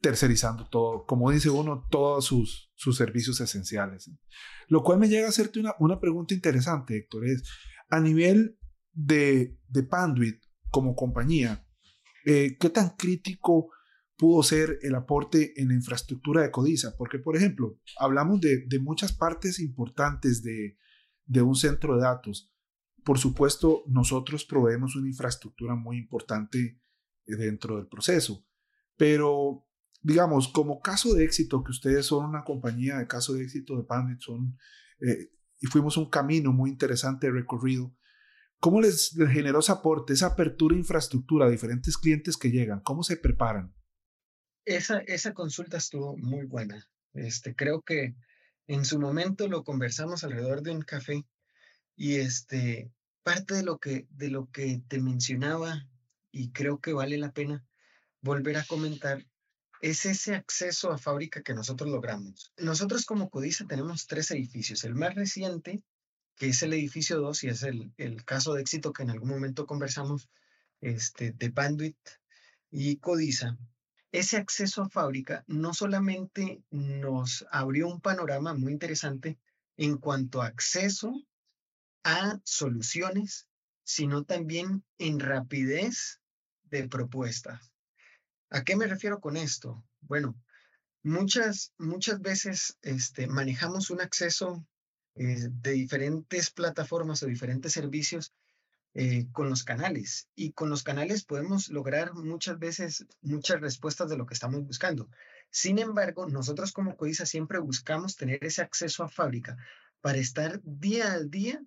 tercerizando 0.00 0.68
todo, 0.68 1.04
como 1.06 1.30
dice 1.30 1.50
uno, 1.50 1.86
todos 1.88 2.24
sus, 2.24 2.72
sus 2.74 2.96
servicios 2.96 3.40
esenciales. 3.40 4.10
Lo 4.66 4.82
cual 4.82 4.98
me 4.98 5.08
llega 5.08 5.26
a 5.26 5.28
hacerte 5.28 5.60
una, 5.60 5.74
una 5.78 6.00
pregunta 6.00 6.34
interesante, 6.34 6.96
Héctor, 6.96 7.26
es, 7.26 7.48
a 7.90 8.00
nivel 8.00 8.58
de, 8.92 9.56
de 9.68 9.82
Panduit 9.84 10.42
como 10.68 10.96
compañía, 10.96 11.64
eh, 12.24 12.56
¿qué 12.58 12.70
tan 12.70 12.96
crítico 12.96 13.70
pudo 14.16 14.42
ser 14.42 14.80
el 14.82 14.96
aporte 14.96 15.52
en 15.60 15.68
la 15.68 15.74
infraestructura 15.74 16.42
de 16.42 16.50
Codiza? 16.50 16.96
Porque, 16.98 17.20
por 17.20 17.36
ejemplo, 17.36 17.78
hablamos 18.00 18.40
de, 18.40 18.64
de 18.66 18.80
muchas 18.80 19.12
partes 19.12 19.60
importantes 19.60 20.42
de, 20.42 20.76
de 21.30 21.42
un 21.42 21.54
centro 21.54 21.94
de 21.94 22.02
datos, 22.02 22.52
por 23.04 23.18
supuesto, 23.18 23.84
nosotros 23.86 24.44
proveemos 24.44 24.96
una 24.96 25.06
infraestructura 25.06 25.76
muy 25.76 25.96
importante 25.96 26.80
eh, 27.26 27.36
dentro 27.36 27.76
del 27.76 27.86
proceso, 27.86 28.44
pero 28.96 29.64
digamos, 30.02 30.48
como 30.48 30.80
caso 30.80 31.14
de 31.14 31.24
éxito, 31.24 31.62
que 31.62 31.70
ustedes 31.70 32.06
son 32.06 32.24
una 32.24 32.42
compañía 32.42 32.98
de 32.98 33.06
caso 33.06 33.34
de 33.34 33.44
éxito 33.44 33.76
de 33.76 33.84
Pandit, 33.84 34.20
eh, 35.00 35.30
y 35.60 35.66
fuimos 35.68 35.96
un 35.96 36.10
camino 36.10 36.52
muy 36.52 36.68
interesante 36.68 37.30
recorrido, 37.30 37.94
¿cómo 38.58 38.80
les, 38.80 39.16
generó 39.32 39.60
ese 39.60 39.70
aporte, 39.70 40.14
esa 40.14 40.28
apertura 40.28 40.74
de 40.74 40.80
infraestructura 40.80 41.46
a 41.46 41.50
diferentes 41.50 41.96
clientes 41.96 42.36
que 42.36 42.50
llegan? 42.50 42.80
¿Cómo 42.80 43.04
se 43.04 43.16
preparan? 43.16 43.72
Esa, 44.64 44.98
esa 45.00 45.32
consulta 45.32 45.76
estuvo 45.76 46.16
muy 46.16 46.46
buena. 46.46 46.88
Este, 47.12 47.54
creo 47.54 47.82
que 47.82 48.16
en 48.70 48.84
su 48.84 49.00
momento 49.00 49.48
lo 49.48 49.64
conversamos 49.64 50.22
alrededor 50.22 50.62
de 50.62 50.70
un 50.70 50.82
café 50.82 51.26
y 51.96 52.16
este, 52.16 52.88
parte 53.24 53.54
de 53.54 53.64
lo 53.64 53.78
que, 53.78 54.06
de 54.10 54.30
lo 54.30 54.48
que 54.52 54.80
te 54.86 55.00
mencionaba, 55.00 55.88
y 56.30 56.52
creo 56.52 56.80
que 56.80 56.92
vale 56.92 57.18
la 57.18 57.32
pena 57.32 57.66
volver 58.20 58.56
a 58.58 58.64
comentar, 58.64 59.26
es 59.82 60.06
ese 60.06 60.36
acceso 60.36 60.92
a 60.92 60.98
fábrica 60.98 61.42
que 61.42 61.52
nosotros 61.52 61.90
logramos. 61.90 62.52
Nosotros 62.58 63.06
como 63.06 63.28
Codiza 63.28 63.66
tenemos 63.66 64.06
tres 64.06 64.30
edificios. 64.30 64.84
El 64.84 64.94
más 64.94 65.16
reciente, 65.16 65.82
que 66.36 66.50
es 66.50 66.62
el 66.62 66.72
edificio 66.72 67.18
2, 67.18 67.42
y 67.42 67.48
es 67.48 67.64
el, 67.64 67.92
el 67.96 68.24
caso 68.24 68.54
de 68.54 68.60
éxito 68.60 68.92
que 68.92 69.02
en 69.02 69.10
algún 69.10 69.30
momento 69.30 69.66
conversamos 69.66 70.28
este, 70.80 71.32
de 71.32 71.50
Panduit 71.50 71.98
y 72.70 72.98
Codiza. 72.98 73.58
Ese 74.12 74.36
acceso 74.36 74.82
a 74.82 74.88
fábrica 74.88 75.44
no 75.46 75.72
solamente 75.72 76.62
nos 76.70 77.46
abrió 77.52 77.86
un 77.86 78.00
panorama 78.00 78.54
muy 78.54 78.72
interesante 78.72 79.38
en 79.76 79.98
cuanto 79.98 80.42
a 80.42 80.46
acceso 80.46 81.14
a 82.02 82.40
soluciones, 82.44 83.46
sino 83.84 84.24
también 84.24 84.84
en 84.98 85.20
rapidez 85.20 86.20
de 86.64 86.88
propuestas. 86.88 87.72
¿A 88.50 88.64
qué 88.64 88.74
me 88.74 88.88
refiero 88.88 89.20
con 89.20 89.36
esto? 89.36 89.84
Bueno, 90.00 90.36
muchas, 91.02 91.72
muchas 91.78 92.20
veces 92.20 92.78
este, 92.82 93.28
manejamos 93.28 93.90
un 93.90 94.00
acceso 94.00 94.66
eh, 95.14 95.48
de 95.50 95.72
diferentes 95.72 96.50
plataformas 96.50 97.22
o 97.22 97.26
diferentes 97.26 97.72
servicios 97.72 98.32
eh, 98.94 99.28
con 99.30 99.48
los 99.48 99.62
canales 99.62 100.28
y 100.34 100.52
con 100.52 100.68
los 100.68 100.82
canales 100.82 101.24
podemos 101.24 101.68
lograr 101.68 102.12
muchas 102.14 102.58
veces 102.58 103.06
muchas 103.22 103.60
respuestas 103.60 104.08
de 104.08 104.16
lo 104.16 104.26
que 104.26 104.34
estamos 104.34 104.64
buscando. 104.64 105.08
Sin 105.50 105.78
embargo, 105.78 106.26
nosotros 106.26 106.72
como 106.72 106.96
Codiza 106.96 107.24
siempre 107.24 107.58
buscamos 107.58 108.16
tener 108.16 108.44
ese 108.44 108.62
acceso 108.62 109.04
a 109.04 109.08
fábrica 109.08 109.56
para 110.00 110.18
estar 110.18 110.60
día 110.64 111.12
al 111.12 111.30
día 111.30 111.62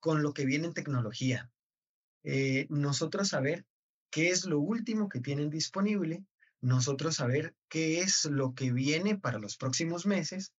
con 0.00 0.22
lo 0.22 0.34
que 0.34 0.44
viene 0.44 0.66
en 0.66 0.74
tecnología. 0.74 1.50
Eh, 2.24 2.66
nosotros 2.68 3.28
saber 3.28 3.64
qué 4.10 4.30
es 4.30 4.44
lo 4.44 4.60
último 4.60 5.08
que 5.08 5.20
tienen 5.20 5.48
disponible, 5.48 6.24
nosotros 6.60 7.16
saber 7.16 7.54
qué 7.68 8.00
es 8.00 8.24
lo 8.26 8.54
que 8.54 8.72
viene 8.72 9.16
para 9.18 9.38
los 9.38 9.56
próximos 9.56 10.06
meses 10.06 10.52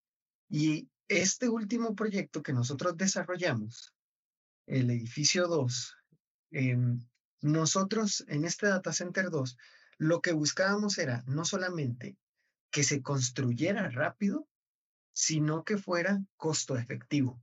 y 0.50 0.90
este 1.08 1.50
último 1.50 1.96
proyecto 1.96 2.42
que 2.42 2.54
nosotros 2.54 2.98
desarrollamos, 2.98 3.94
el 4.66 4.90
edificio 4.90 5.48
2, 5.48 5.97
em, 6.52 7.00
nosotros 7.42 8.26
en 8.28 8.46
este 8.46 8.68
data 8.68 8.94
center 8.94 9.30
2, 9.30 9.58
lo 9.98 10.22
que 10.22 10.34
buscábamos 10.34 10.98
era 10.98 11.24
no 11.28 11.46
solamente 11.46 12.18
que 12.72 12.84
se 12.84 13.02
construyera 13.02 13.90
rápido, 13.90 14.48
sino 15.14 15.64
que 15.64 15.78
fuera 15.78 16.22
costo 16.36 16.78
efectivo. 16.78 17.42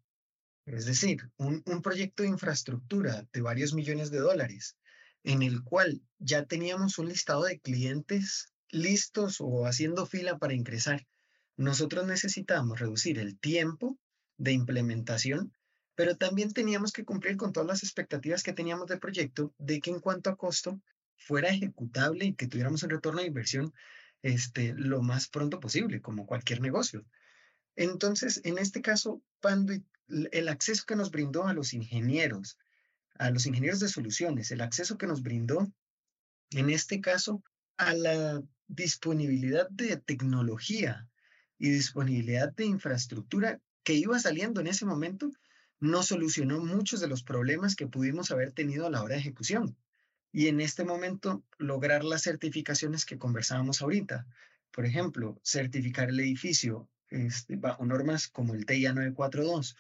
Es 0.67 0.87
decir, 0.87 1.31
un, 1.37 1.63
proyecto 1.83 2.23
de 2.23 2.31
infraestructura 2.31 3.27
de 3.33 3.41
varios 3.43 3.75
millones 3.75 4.11
de 4.11 4.21
dólares, 4.21 4.77
en 5.23 5.43
el 5.43 5.63
cual 5.63 6.03
ya 6.19 6.47
teníamos 6.47 6.99
un 6.99 7.09
listado 7.09 7.43
de 7.45 7.61
clientes 7.61 8.53
listos 8.71 9.39
o 9.41 9.67
haciendo 9.67 10.07
fila 10.07 10.39
para 10.39 10.55
ingresar. 10.55 11.07
Nosotros 11.57 12.07
necesitábamos 12.07 12.81
reducir 12.81 13.19
el 13.19 13.39
tiempo 13.39 13.99
de 14.39 14.53
implementación, 14.53 15.53
pero 15.95 16.17
también 16.17 16.53
teníamos 16.53 16.93
que 16.93 17.05
cumplir 17.05 17.37
con 17.37 17.53
todas 17.53 17.69
las 17.69 17.83
expectativas 17.83 18.43
que 18.43 18.53
teníamos 18.53 18.89
del 18.89 18.99
proyecto 18.99 19.55
de 19.59 19.81
que 19.81 19.91
en 19.91 20.01
cuanto 20.01 20.31
a 20.31 20.37
costo 20.37 20.81
fuera 21.17 21.49
ejecutable 21.49 22.27
y 22.27 22.35
que 22.35 22.49
tuviéramos 22.49 22.83
un 22.83 22.91
retorno 22.91 23.21
de 23.21 23.29
inversión 23.29 23.73
este, 24.23 24.75
lo 24.75 25.03
más 25.03 25.29
pronto 25.29 25.61
posible, 25.61 26.01
como 26.01 26.27
cualquier 26.27 26.61
negocio. 26.61 27.05
Entonces, 27.77 28.41
en 28.45 28.59
este 28.59 28.81
caso, 28.81 29.23
Panduit 29.41 29.85
el 30.09 30.49
acceso 30.49 30.85
que 30.87 30.97
nos 30.97 31.11
brindó 31.11 31.47
a 31.47 31.55
los 31.55 31.73
ingenieros, 31.73 32.59
a 33.19 33.31
los 33.31 33.47
ingenieros 33.47 33.81
de 33.81 33.89
soluciones, 33.89 34.51
el 34.51 34.61
acceso 34.61 34.99
que 34.99 35.07
nos 35.07 35.23
brindó, 35.23 35.73
en 36.51 36.71
este 36.71 37.01
caso, 37.01 37.43
a 37.77 37.95
la 37.95 38.43
disponibilidad 38.69 39.69
de 39.71 39.97
tecnología 39.97 41.09
y 41.59 41.71
disponibilidad 41.71 42.53
de 42.53 42.67
infraestructura 42.67 43.61
que 43.83 43.95
iba 43.95 44.19
saliendo 44.19 44.61
en 44.61 44.67
ese 44.67 44.87
momento, 44.87 45.31
nos 45.81 46.07
solucionó 46.07 46.61
muchos 46.61 47.01
de 47.01 47.09
los 47.09 47.23
problemas 47.23 47.77
que 47.77 47.87
pudimos 47.87 48.31
haber 48.31 48.53
tenido 48.53 48.87
a 48.87 48.91
la 48.91 49.03
hora 49.03 49.15
de 49.15 49.21
ejecución. 49.21 49.77
Y 50.33 50.49
en 50.49 50.61
este 50.61 50.85
momento, 50.85 51.45
lograr 51.59 52.05
las 52.05 52.23
certificaciones 52.23 53.05
que 53.05 53.19
conversábamos 53.19 53.83
ahorita. 53.83 54.27
Por 54.71 54.87
ejemplo, 54.87 55.39
certificar 55.45 56.09
el 56.09 56.21
edificio 56.21 56.89
este, 57.11 57.57
bajo 57.57 57.85
normas 57.87 58.29
como 58.29 58.55
el 58.55 58.67
TIA 58.67 58.93
942, 58.93 59.77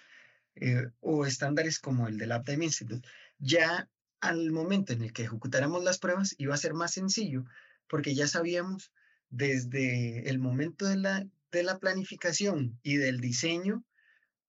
eh, 0.56 0.86
o 1.00 1.26
estándares 1.26 1.80
como 1.80 2.06
el 2.06 2.16
del 2.16 2.32
Uptime 2.32 2.66
Institute, 2.66 3.06
ya 3.38 3.88
al 4.20 4.52
momento 4.52 4.92
en 4.92 5.02
el 5.02 5.12
que 5.12 5.24
ejecutáramos 5.24 5.82
las 5.82 5.98
pruebas 5.98 6.34
iba 6.38 6.54
a 6.54 6.58
ser 6.58 6.74
más 6.74 6.92
sencillo 6.92 7.44
porque 7.88 8.14
ya 8.14 8.26
sabíamos 8.28 8.92
desde 9.30 10.28
el 10.28 10.38
momento 10.38 10.86
de 10.86 10.96
la, 10.96 11.26
de 11.50 11.62
la 11.62 11.78
planificación 11.78 12.78
y 12.82 12.96
del 12.96 13.20
diseño, 13.20 13.84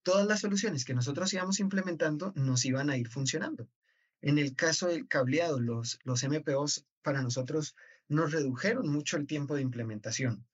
todas 0.05 0.27
las 0.27 0.41
soluciones 0.41 0.85
que 0.85 0.93
nosotros 0.93 1.33
íbamos 1.33 1.59
implementando 1.59 2.31
nos 2.35 2.63
iban 2.63 2.91
a 2.91 2.95
ir 2.95 3.09
funcionando. 3.09 3.67
En 4.21 4.37
el 4.37 4.55
caso 4.55 4.87
del 4.87 5.07
cableado, 5.07 5.59
los, 5.59 5.99
los 6.03 6.23
MPOs 6.23 6.85
para 7.01 7.23
nosotros 7.23 7.75
nos 8.07 8.31
redujeron 8.31 8.87
mucho 8.87 9.17
el 9.17 9.25
tiempo 9.25 9.55
de 9.55 9.63
implementación. 9.63 10.45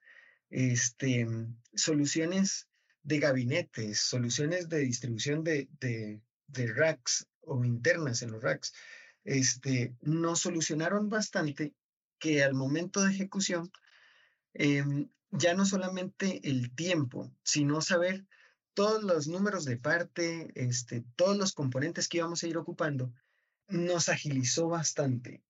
Este, 0.49 1.27
soluciones 1.75 2.69
de 3.03 3.19
gabinetes, 3.19 3.99
soluciones 3.99 4.69
de 4.69 4.79
distribución 4.79 5.43
de, 5.43 5.67
de, 5.81 6.21
de 6.47 6.67
racks 6.73 7.27
o 7.41 7.65
internas 7.65 8.21
en 8.21 8.31
los 8.31 8.41
racks, 8.41 8.73
este, 9.25 9.93
nos 9.99 10.39
solucionaron 10.39 11.09
bastante 11.09 11.73
que 12.19 12.41
al 12.41 12.53
momento 12.53 13.03
de 13.03 13.11
ejecución, 13.11 13.69
em, 14.53 15.09
ya 15.29 15.55
no 15.55 15.65
solamente 15.65 16.39
el 16.49 16.73
tiempo, 16.73 17.33
sino 17.43 17.81
saber 17.81 18.25
todos 18.73 19.03
los 19.03 19.27
números 19.27 19.65
de 19.65 19.77
parte, 19.77 20.51
este, 20.55 21.03
todos 21.15 21.37
los 21.37 21.53
componentes 21.53 22.07
que 22.07 22.17
íbamos 22.17 22.43
a 22.43 22.47
ir 22.47 22.57
ocupando, 22.57 23.13
nos 23.67 24.09
agilizó 24.09 24.67
bastante, 24.67 25.43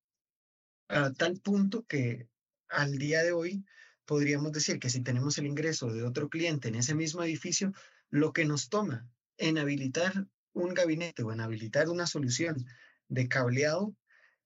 a 0.87 1.11
tal 1.13 1.39
punto 1.39 1.85
que 1.85 2.27
al 2.69 2.97
día 2.97 3.23
de 3.23 3.31
hoy 3.31 3.65
podríamos 4.05 4.51
decir 4.51 4.79
que 4.79 4.89
si 4.89 5.01
tenemos 5.01 5.37
el 5.37 5.45
ingreso 5.45 5.91
de 5.91 6.03
otro 6.03 6.29
cliente 6.29 6.67
en 6.67 6.75
ese 6.75 6.95
mismo 6.95 7.23
edificio, 7.23 7.73
lo 8.09 8.33
que 8.33 8.45
nos 8.45 8.69
toma 8.69 9.09
en 9.37 9.57
habilitar 9.57 10.27
un 10.53 10.73
gabinete 10.73 11.23
o 11.23 11.31
en 11.31 11.41
habilitar 11.41 11.89
una 11.89 12.07
solución 12.07 12.65
de 13.07 13.27
cableado 13.27 13.95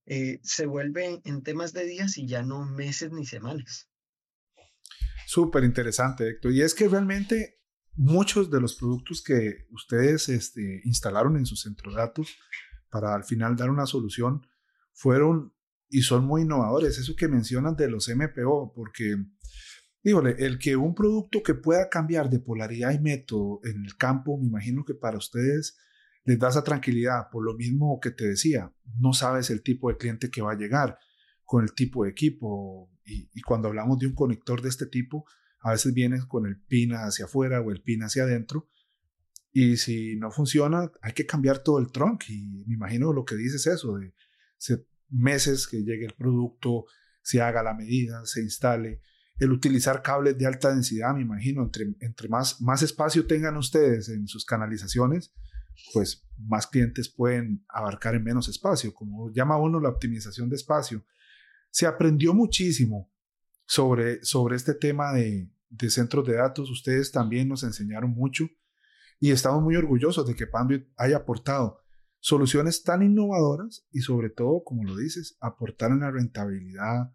eh, 0.05 0.39
se 0.43 0.67
vuelve 0.67 1.21
en 1.23 1.41
temas 1.41 1.73
de 1.73 1.85
días 1.85 2.17
y 2.17 2.27
ya 2.27 2.43
no 2.43 2.63
meses 2.65 3.11
ni 3.11 3.25
semanas. 3.25 3.89
Súper 5.25 5.63
interesante, 5.63 6.29
Héctor. 6.29 6.51
Y 6.51 6.61
es 6.61 6.75
que 6.75 6.87
realmente 6.87 7.59
muchos 7.95 8.49
de 8.51 8.61
los 8.61 8.75
productos 8.75 9.23
que 9.23 9.67
ustedes 9.71 10.29
este, 10.29 10.81
instalaron 10.83 11.37
en 11.37 11.45
su 11.45 11.55
centro 11.55 11.91
de 11.91 11.97
datos 11.97 12.37
para 12.89 13.13
al 13.13 13.23
final 13.23 13.55
dar 13.55 13.69
una 13.69 13.85
solución 13.85 14.45
fueron 14.93 15.53
y 15.89 16.01
son 16.01 16.25
muy 16.25 16.41
innovadores. 16.41 16.97
Eso 16.97 17.15
que 17.15 17.27
mencionan 17.27 17.75
de 17.75 17.89
los 17.89 18.09
MPO, 18.09 18.73
porque, 18.73 19.17
dígole, 20.03 20.35
el 20.39 20.59
que 20.59 20.75
un 20.75 20.95
producto 20.95 21.43
que 21.43 21.53
pueda 21.53 21.89
cambiar 21.89 22.29
de 22.29 22.39
polaridad 22.39 22.91
y 22.91 22.99
método 22.99 23.59
en 23.63 23.85
el 23.85 23.95
campo, 23.97 24.37
me 24.37 24.47
imagino 24.47 24.83
que 24.83 24.93
para 24.93 25.17
ustedes 25.17 25.77
les 26.23 26.39
da 26.39 26.49
esa 26.49 26.63
tranquilidad. 26.63 27.29
Por 27.31 27.45
lo 27.45 27.55
mismo 27.55 27.99
que 28.01 28.11
te 28.11 28.27
decía, 28.27 28.73
no 28.97 29.13
sabes 29.13 29.49
el 29.49 29.61
tipo 29.61 29.89
de 29.89 29.97
cliente 29.97 30.29
que 30.29 30.41
va 30.41 30.53
a 30.53 30.57
llegar 30.57 30.97
con 31.43 31.63
el 31.63 31.73
tipo 31.73 32.03
de 32.03 32.11
equipo. 32.11 32.89
Y 33.03 33.41
cuando 33.41 33.67
hablamos 33.67 33.99
de 33.99 34.07
un 34.07 34.15
conector 34.15 34.61
de 34.61 34.69
este 34.69 34.87
tipo, 34.87 35.25
a 35.65 35.71
veces 35.71 35.95
vienes 35.95 36.25
con 36.25 36.45
el 36.45 36.61
pin 36.61 36.91
hacia 36.91 37.25
afuera 37.25 37.59
o 37.59 37.71
el 37.71 37.81
pin 37.81 38.03
hacia 38.03 38.21
adentro. 38.21 38.69
Y 39.51 39.77
si 39.77 40.15
no 40.15 40.29
funciona, 40.29 40.91
hay 41.01 41.13
que 41.13 41.25
cambiar 41.25 41.63
todo 41.63 41.79
el 41.79 41.91
trunk. 41.91 42.25
Y 42.29 42.63
me 42.67 42.75
imagino 42.75 43.11
lo 43.11 43.25
que 43.25 43.35
dices 43.35 43.65
eso, 43.65 43.97
de 43.97 44.13
meses 45.09 45.65
que 45.65 45.77
llegue 45.83 46.05
el 46.05 46.13
producto, 46.13 46.85
se 47.23 47.41
haga 47.41 47.63
la 47.63 47.73
medida, 47.73 48.23
se 48.25 48.43
instale. 48.43 49.01
El 49.39 49.51
utilizar 49.51 50.03
cables 50.03 50.37
de 50.37 50.45
alta 50.45 50.69
densidad, 50.69 51.15
me 51.15 51.23
imagino, 51.23 51.63
entre, 51.63 51.95
entre 51.99 52.29
más, 52.29 52.61
más 52.61 52.83
espacio 52.83 53.25
tengan 53.25 53.57
ustedes 53.57 54.09
en 54.09 54.27
sus 54.27 54.45
canalizaciones, 54.45 55.33
pues 55.93 56.27
más 56.37 56.67
clientes 56.67 57.09
pueden 57.09 57.65
abarcar 57.69 58.13
en 58.13 58.23
menos 58.23 58.47
espacio, 58.49 58.93
como 58.93 59.33
llama 59.33 59.57
uno 59.57 59.79
la 59.79 59.89
optimización 59.89 60.47
de 60.47 60.57
espacio. 60.57 61.03
Se 61.71 61.87
aprendió 61.87 62.35
muchísimo 62.35 63.11
sobre, 63.65 64.23
sobre 64.23 64.57
este 64.57 64.75
tema 64.75 65.11
de, 65.11 65.49
de 65.69 65.89
centros 65.89 66.25
de 66.27 66.35
datos. 66.35 66.69
Ustedes 66.69 67.11
también 67.11 67.47
nos 67.47 67.63
enseñaron 67.63 68.11
mucho 68.11 68.47
y 69.19 69.31
estamos 69.31 69.63
muy 69.63 69.75
orgullosos 69.75 70.27
de 70.27 70.35
que 70.35 70.47
Panduit 70.47 70.87
haya 70.97 71.17
aportado 71.17 71.81
soluciones 72.19 72.83
tan 72.83 73.03
innovadoras 73.03 73.87
y 73.91 74.01
sobre 74.01 74.29
todo, 74.29 74.63
como 74.63 74.83
lo 74.83 74.95
dices, 74.97 75.37
aportar 75.39 75.91
en 75.91 75.99
la 75.99 76.11
rentabilidad 76.11 77.13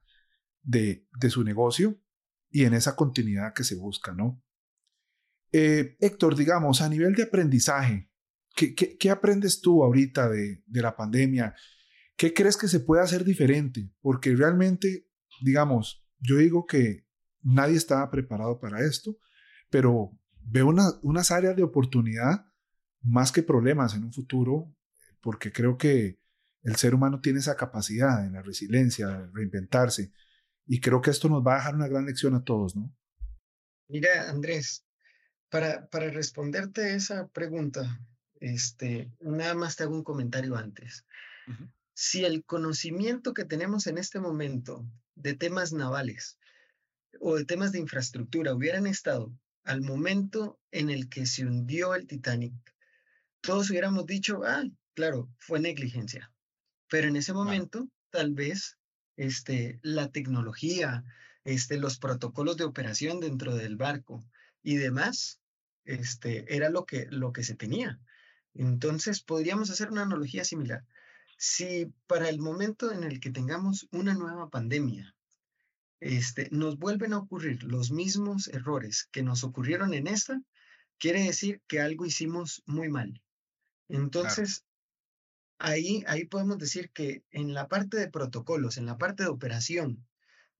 de, 0.62 1.06
de 1.18 1.30
su 1.30 1.42
negocio 1.42 2.00
y 2.48 2.64
en 2.64 2.74
esa 2.74 2.96
continuidad 2.96 3.52
que 3.54 3.64
se 3.64 3.76
busca, 3.76 4.12
¿no? 4.12 4.42
Eh, 5.52 5.96
Héctor, 5.98 6.36
digamos, 6.36 6.80
a 6.80 6.88
nivel 6.88 7.14
de 7.14 7.24
aprendizaje, 7.24 8.10
¿Qué, 8.54 9.10
aprendes 9.10 9.60
tú 9.60 9.82
ahorita 9.82 10.28
de, 10.28 10.62
la 10.66 10.96
pandemia? 10.96 11.54
¿Qué 12.16 12.34
crees 12.34 12.56
que 12.56 12.68
se 12.68 12.80
puede 12.80 13.02
hacer 13.02 13.24
diferente? 13.24 13.90
Porque 14.00 14.34
realmente, 14.34 15.08
digamos, 15.42 16.06
yo 16.18 16.36
digo 16.36 16.66
que 16.66 17.06
nadie 17.42 17.76
estaba 17.76 18.10
preparado 18.10 18.58
para 18.58 18.80
esto, 18.80 19.16
pero 19.70 20.12
veo 20.42 20.68
unas 21.02 21.30
áreas 21.30 21.56
de 21.56 21.62
oportunidad 21.62 22.46
más 23.02 23.32
que 23.32 23.42
problemas 23.42 23.94
en 23.94 24.04
un 24.04 24.12
futuro, 24.12 24.74
porque 25.20 25.52
creo 25.52 25.76
que 25.78 26.18
el 26.62 26.76
ser 26.76 26.94
humano 26.94 27.20
tiene 27.20 27.38
esa 27.38 27.56
capacidad 27.56 28.26
en 28.26 28.34
la 28.34 28.42
resiliencia, 28.42 29.08
de 29.08 29.30
reinventarse, 29.32 30.12
y 30.66 30.80
creo 30.80 31.00
que 31.00 31.10
esto 31.10 31.28
nos 31.28 31.44
va 31.44 31.54
a 31.54 31.56
dejar 31.58 31.74
una 31.74 31.88
gran 31.88 32.06
lección 32.06 32.34
a 32.34 32.44
todos, 32.44 32.76
¿no? 32.76 32.94
Mira, 33.88 34.30
Andrés, 34.30 34.86
para, 35.48 35.88
para 35.88 36.10
responderte 36.10 36.94
esa 36.94 37.28
pregunta, 37.28 38.00
este, 38.40 39.10
nada 39.20 39.54
más 39.54 39.76
te 39.76 39.82
hago 39.82 39.94
un 39.94 40.04
comentario 40.04 40.56
antes. 40.56 41.06
Si 41.92 42.24
el 42.24 42.44
conocimiento 42.44 43.34
que 43.34 43.44
tenemos 43.44 43.86
en 43.86 43.98
este 43.98 44.20
momento 44.20 44.86
de 45.16 45.34
temas 45.34 45.72
navales 45.72 46.38
o 47.18 47.36
de 47.36 47.44
temas 47.44 47.72
de 47.72 47.80
infraestructura 47.80 48.54
hubieran 48.54 48.86
estado 48.86 49.32
al 49.64 49.82
momento 49.82 50.58
en 50.70 50.90
el 50.90 51.08
que 51.08 51.26
se 51.26 51.44
hundió 51.44 51.94
el 51.94 52.06
Titanic, 52.06 52.54
todos 53.40 53.70
hubiéramos 53.70 54.06
dicho, 54.06 54.42
ah, 54.44 54.64
claro, 54.94 55.28
fue 55.38 55.60
negligencia. 55.60 56.32
Pero 56.88 57.08
en 57.08 57.16
ese 57.16 57.32
momento, 57.32 57.88
tal 58.10 58.34
vez, 58.34 58.78
este, 59.16 59.78
la 59.82 60.10
tecnología, 60.10 61.04
este, 61.44 61.78
los 61.78 61.98
protocolos 61.98 62.56
de 62.56 62.64
operación 62.64 63.20
dentro 63.20 63.54
del 63.54 63.76
barco 63.76 64.24
y 64.62 64.76
demás, 64.76 65.40
este, 65.84 66.54
era 66.54 66.68
lo 66.68 66.84
que, 66.84 67.06
lo 67.10 67.32
que 67.32 67.44
se 67.44 67.54
tenía. 67.54 67.98
Entonces, 68.54 69.22
podríamos 69.22 69.70
hacer 69.70 69.90
una 69.90 70.02
analogía 70.02 70.44
similar. 70.44 70.84
Si 71.38 71.92
para 72.06 72.28
el 72.28 72.40
momento 72.40 72.92
en 72.92 73.04
el 73.04 73.20
que 73.20 73.30
tengamos 73.30 73.88
una 73.92 74.14
nueva 74.14 74.50
pandemia, 74.50 75.14
este, 76.00 76.48
nos 76.50 76.78
vuelven 76.78 77.12
a 77.12 77.18
ocurrir 77.18 77.62
los 77.62 77.90
mismos 77.90 78.48
errores 78.48 79.08
que 79.12 79.22
nos 79.22 79.44
ocurrieron 79.44 79.94
en 79.94 80.06
esta, 80.06 80.40
quiere 80.98 81.22
decir 81.22 81.60
que 81.66 81.80
algo 81.80 82.06
hicimos 82.06 82.62
muy 82.66 82.88
mal. 82.88 83.22
Entonces, 83.88 84.64
ahí, 85.58 86.04
ahí 86.06 86.24
podemos 86.24 86.58
decir 86.58 86.90
que 86.90 87.22
en 87.30 87.54
la 87.54 87.68
parte 87.68 87.98
de 87.98 88.08
protocolos, 88.08 88.76
en 88.76 88.86
la 88.86 88.98
parte 88.98 89.24
de 89.24 89.30
operación, 89.30 90.06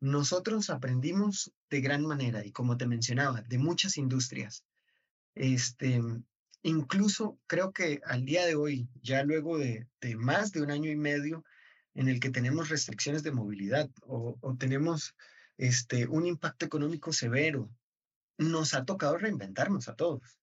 nosotros 0.01 0.71
aprendimos 0.71 1.53
de 1.69 1.81
gran 1.81 2.05
manera 2.07 2.45
y 2.45 2.53
como 2.53 2.77
te 2.77 2.87
mencionaba, 2.87 3.43
de 3.43 3.59
muchas 3.59 3.99
industrias. 3.99 4.65
Este, 5.35 6.01
Incluso 6.63 7.39
creo 7.47 7.73
que 7.73 8.01
al 8.05 8.25
día 8.25 8.45
de 8.45 8.55
hoy, 8.55 8.89
ya 9.03 9.25
luego 9.25 9.59
de, 9.59 9.87
más 10.17 10.53
de 10.53 10.61
un 10.61 10.71
año 10.71 10.91
y 10.91 10.97
medio 10.97 11.45
en 11.95 12.09
el 12.09 12.21
que 12.21 12.31
tenemos 12.31 12.69
restricciones 12.69 13.23
de 13.23 13.33
movilidad 13.33 13.91
o, 14.03 14.39
tenemos 14.59 15.15
este, 15.57 16.07
un 16.07 16.27
impacto 16.27 16.65
económico 16.67 17.13
severo, 17.13 17.71
nos 18.39 18.75
ha 18.75 18.85
tocado 18.85 19.19
reinventarnos 19.19 19.89
a 19.89 19.95
todos. 19.95 20.39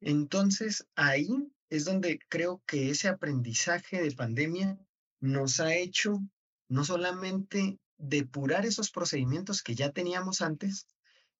Entonces, 0.00 0.86
ahí 0.96 1.30
es 1.70 1.84
donde 1.84 2.18
creo 2.28 2.62
que 2.66 2.90
ese 2.90 3.08
aprendizaje 3.08 4.02
de 4.02 4.12
pandemia 4.12 4.78
nos 5.20 5.60
ha 5.60 5.74
hecho 5.74 6.20
no 6.68 6.84
solamente 6.84 7.78
depurar 7.96 8.66
esos 8.66 8.90
procedimientos 8.90 9.62
que 9.62 9.74
ya 9.74 9.92
teníamos 9.92 10.42
antes 10.42 10.86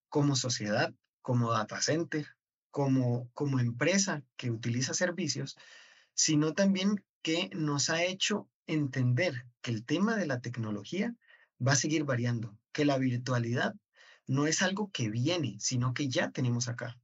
como 0.09 0.35
sociedad, 0.35 0.93
como 1.21 1.51
data 1.51 1.81
center, 1.81 2.25
como, 2.71 3.29
como 3.33 3.59
empresa 3.59 4.23
que 4.37 4.49
utiliza 4.49 4.93
servicios, 4.93 5.57
sino 6.13 6.53
también 6.53 7.03
que 7.23 7.49
nos 7.53 7.89
ha 7.89 8.03
hecho 8.03 8.49
entender 8.67 9.45
que 9.61 9.71
el 9.71 9.85
tema 9.85 10.15
de 10.15 10.27
la 10.27 10.41
tecnología 10.41 11.15
va 11.65 11.71
a 11.71 11.77
seguir 11.77 12.03
variando, 12.03 12.57
que 12.71 12.85
la 12.85 12.97
virtualidad 12.97 13.73
no 14.27 14.45
es 14.45 14.61
algo 14.61 14.91
que 14.91 15.09
viene, 15.09 15.55
sino 15.59 15.93
que 15.93 16.09
ya 16.09 16.31
tenemos 16.31 16.67
acá. 16.67 16.99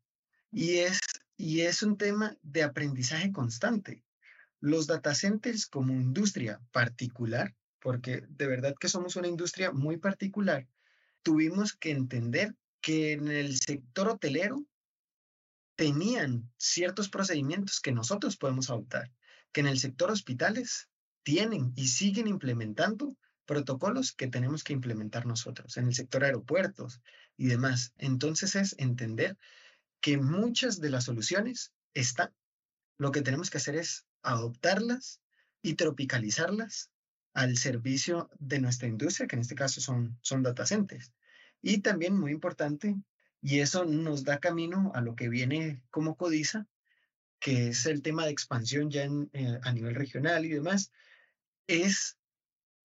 Y 0.52 0.80
es, 0.80 1.00
y 1.38 1.62
es 1.62 1.84
un 1.84 1.98
tema 1.98 2.38
de 2.42 2.64
aprendizaje 2.64 3.32
constante. 3.32 4.04
Los 4.60 4.88
data 4.88 5.16
centers 5.16 5.66
como 5.66 5.94
industria 5.94 6.62
particular, 6.72 7.56
porque 7.80 8.24
de 8.28 8.48
verdad 8.48 8.76
que 8.80 8.90
somos 8.90 9.16
una 9.16 9.28
industria 9.28 9.72
muy 9.72 9.98
particular, 9.98 10.68
tuvimos 11.24 11.74
que 11.74 11.92
entender 11.92 12.56
que 12.82 13.14
en 13.14 13.30
el 13.30 13.58
sector 13.58 14.10
hotelero 14.10 14.66
tenían 15.76 16.52
ciertos 16.58 17.08
procedimientos 17.08 17.80
que 17.80 17.94
nosotros 17.94 18.36
podemos 18.36 18.70
adoptar, 18.70 19.10
que 19.52 19.62
en 19.62 19.68
el 19.68 19.80
sector 19.80 20.12
hospitales 20.12 20.90
tienen 21.24 21.74
y 21.76 21.88
siguen 21.88 22.28
implementando 22.28 23.16
protocolos 23.46 24.14
que 24.14 24.28
tenemos 24.28 24.64
que 24.64 24.74
implementar 24.74 25.26
nosotros, 25.26 25.78
en 25.78 25.88
el 25.88 25.96
sector 25.96 26.24
aeropuertos 26.24 27.02
y 27.36 27.48
demás. 27.48 27.94
Entonces 27.98 28.56
es 28.56 28.76
entender 28.78 29.38
que 30.02 30.18
muchas 30.18 30.80
de 30.80 30.90
las 30.92 31.06
soluciones 31.06 31.74
están. 31.94 32.32
Lo 32.98 33.12
que 33.12 33.22
tenemos 33.22 33.50
que 33.50 33.58
hacer 33.58 33.76
es 33.76 34.06
adoptarlas 34.22 35.20
y 35.62 35.74
tropicalizarlas 35.74 36.92
al 37.34 37.58
servicio 37.58 38.30
de 38.40 38.60
nuestra 38.60 38.88
industria, 38.88 39.28
que 39.28 39.36
en 39.36 39.42
este 39.42 39.56
caso 39.56 39.82
son, 39.82 40.18
son 40.22 40.44
data 40.44 40.66
centers. 40.66 41.14
Y 41.62 41.80
también, 41.80 42.18
muy 42.18 42.32
importante, 42.32 42.96
Y 43.42 43.60
eso 43.60 43.86
nos 43.86 44.24
da 44.24 44.40
camino 44.40 44.92
a 44.94 45.02
lo 45.02 45.16
que 45.16 45.30
viene 45.30 45.82
como 45.92 46.16
codiza, 46.16 46.68
que 47.40 47.70
es 47.70 47.86
el 47.86 48.02
tema 48.02 48.26
de 48.26 48.32
expansión 48.32 48.90
ya 48.90 49.04
eh, 49.34 49.60
a 49.64 49.72
nivel 49.72 49.96
regional 49.96 50.46
y 50.46 50.50
demás, 50.50 50.92
es 51.68 52.18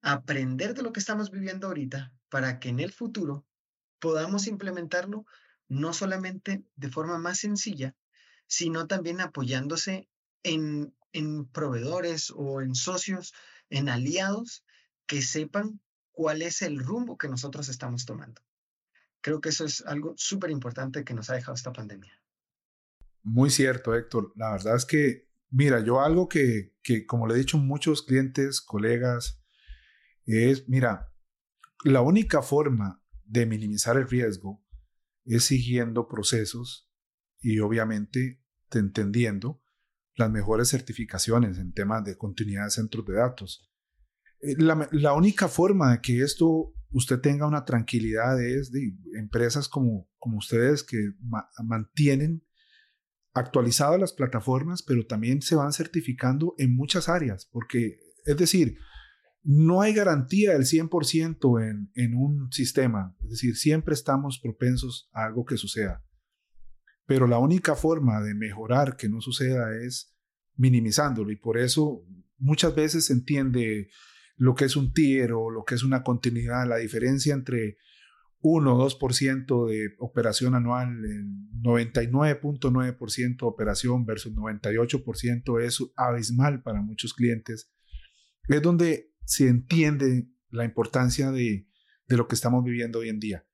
aprender 0.02 0.74
de 0.74 0.82
lo 0.82 0.92
que 0.92 1.00
estamos 1.00 1.30
viviendo 1.30 1.66
ahorita 1.66 2.12
para 2.28 2.58
que 2.60 2.68
en 2.68 2.80
el 2.80 2.92
futuro 2.92 3.46
podamos 3.98 4.46
implementarlo 4.46 5.24
no 5.68 5.92
solamente 5.92 6.62
de 6.76 6.90
forma 6.90 7.18
más 7.18 7.38
sencilla, 7.38 7.96
sino 8.46 8.86
también 8.86 9.20
apoyándose 9.20 10.08
en, 10.42 10.94
en 11.12 11.46
proveedores 11.46 12.30
o 12.30 12.60
en 12.60 12.74
socios, 12.74 13.32
en 13.70 13.88
aliados 13.88 14.64
que 15.06 15.22
sepan 15.22 15.80
cuál 16.12 16.42
es 16.42 16.62
el 16.62 16.78
rumbo 16.78 17.16
que 17.16 17.28
nosotros 17.28 17.68
estamos 17.68 18.04
tomando. 18.04 18.42
Creo 19.20 19.40
que 19.40 19.48
eso 19.48 19.64
es 19.64 19.80
algo 19.86 20.14
súper 20.16 20.50
importante 20.50 21.02
que 21.02 21.14
nos 21.14 21.30
ha 21.30 21.34
dejado 21.34 21.54
esta 21.54 21.72
pandemia. 21.72 22.20
Muy 23.24 23.50
cierto, 23.50 23.94
Héctor. 23.94 24.32
La 24.36 24.52
verdad 24.52 24.76
es 24.76 24.84
que, 24.84 25.28
mira, 25.50 25.80
yo 25.80 26.00
algo 26.00 26.28
que, 26.28 26.76
que 26.82 27.06
como 27.06 27.26
le 27.26 27.34
he 27.34 27.38
dicho 27.38 27.56
a 27.56 27.60
muchos 27.60 28.02
clientes, 28.02 28.60
colegas, 28.60 29.42
es, 30.26 30.68
mira, 30.68 31.12
la 31.84 32.00
única 32.00 32.42
forma 32.42 33.02
de 33.24 33.46
minimizar 33.46 33.96
el 33.96 34.08
riesgo 34.08 34.64
es 35.24 35.44
siguiendo 35.44 36.06
procesos 36.06 36.90
y 37.40 37.58
obviamente 37.58 38.44
entendiendo 38.78 39.62
las 40.16 40.30
mejores 40.30 40.68
certificaciones 40.68 41.58
en 41.58 41.72
temas 41.72 42.04
de 42.04 42.16
continuidad 42.16 42.64
de 42.64 42.70
centros 42.70 43.06
de 43.06 43.14
datos. 43.14 43.70
Eh, 44.40 44.56
la, 44.58 44.88
la, 44.92 45.12
única 45.14 45.48
forma 45.48 45.92
de 45.92 46.00
que 46.00 46.22
esto 46.22 46.74
usted 46.90 47.20
tenga 47.20 47.46
una 47.46 47.64
tranquilidad 47.64 48.40
es 48.42 48.70
de 48.70 48.96
empresas 49.18 49.68
como, 49.68 50.08
como 50.18 50.38
ustedes 50.38 50.84
que 50.84 51.12
mantienen 51.64 52.43
actualizadas 53.34 54.00
las 54.00 54.12
plataformas, 54.12 54.82
pero 54.82 55.06
también 55.06 55.42
se 55.42 55.56
van 55.56 55.72
certificando 55.72 56.54
en 56.56 56.74
muchas 56.74 57.08
áreas, 57.08 57.48
porque 57.50 57.98
es 58.24 58.36
decir, 58.36 58.78
no 59.42 59.82
hay 59.82 59.92
garantía 59.92 60.52
del 60.52 60.62
100% 60.62 61.68
en, 61.68 61.90
en 61.94 62.14
un 62.14 62.50
sistema, 62.52 63.14
es 63.24 63.30
decir, 63.30 63.56
siempre 63.56 63.92
estamos 63.92 64.40
propensos 64.40 65.10
a 65.12 65.24
algo 65.26 65.44
que 65.44 65.56
suceda. 65.56 66.02
Pero 67.06 67.26
la 67.26 67.38
única 67.38 67.74
forma 67.74 68.22
de 68.22 68.34
mejorar 68.34 68.96
que 68.96 69.10
no 69.10 69.20
suceda 69.20 69.76
es 69.84 70.16
minimizándolo 70.56 71.30
y 71.30 71.36
por 71.36 71.58
eso 71.58 72.06
muchas 72.38 72.74
veces 72.74 73.06
se 73.06 73.12
entiende 73.12 73.90
lo 74.36 74.54
que 74.54 74.64
es 74.64 74.76
un 74.76 74.92
tier 74.92 75.32
o 75.32 75.50
lo 75.50 75.64
que 75.64 75.74
es 75.74 75.82
una 75.82 76.02
continuidad, 76.02 76.66
la 76.66 76.76
diferencia 76.76 77.34
entre 77.34 77.76
1 78.46 78.76
o 78.76 78.90
2% 78.90 79.68
de 79.68 79.94
operación 79.98 80.54
anual, 80.54 81.00
99.9% 81.62 83.42
operación 83.44 84.04
versus 84.04 84.34
98% 84.34 85.62
es 85.62 85.82
abismal 85.96 86.62
para 86.62 86.82
muchos 86.82 87.14
clientes. 87.14 87.72
Es 88.46 88.60
donde 88.60 89.14
se 89.24 89.48
entiende 89.48 90.28
la 90.50 90.66
importancia 90.66 91.30
de, 91.30 91.66
lo 92.08 92.28
que 92.28 92.34
estamos 92.34 92.62
viviendo 92.62 92.98
hoy 92.98 93.08
en 93.08 93.18
día. 93.18 93.46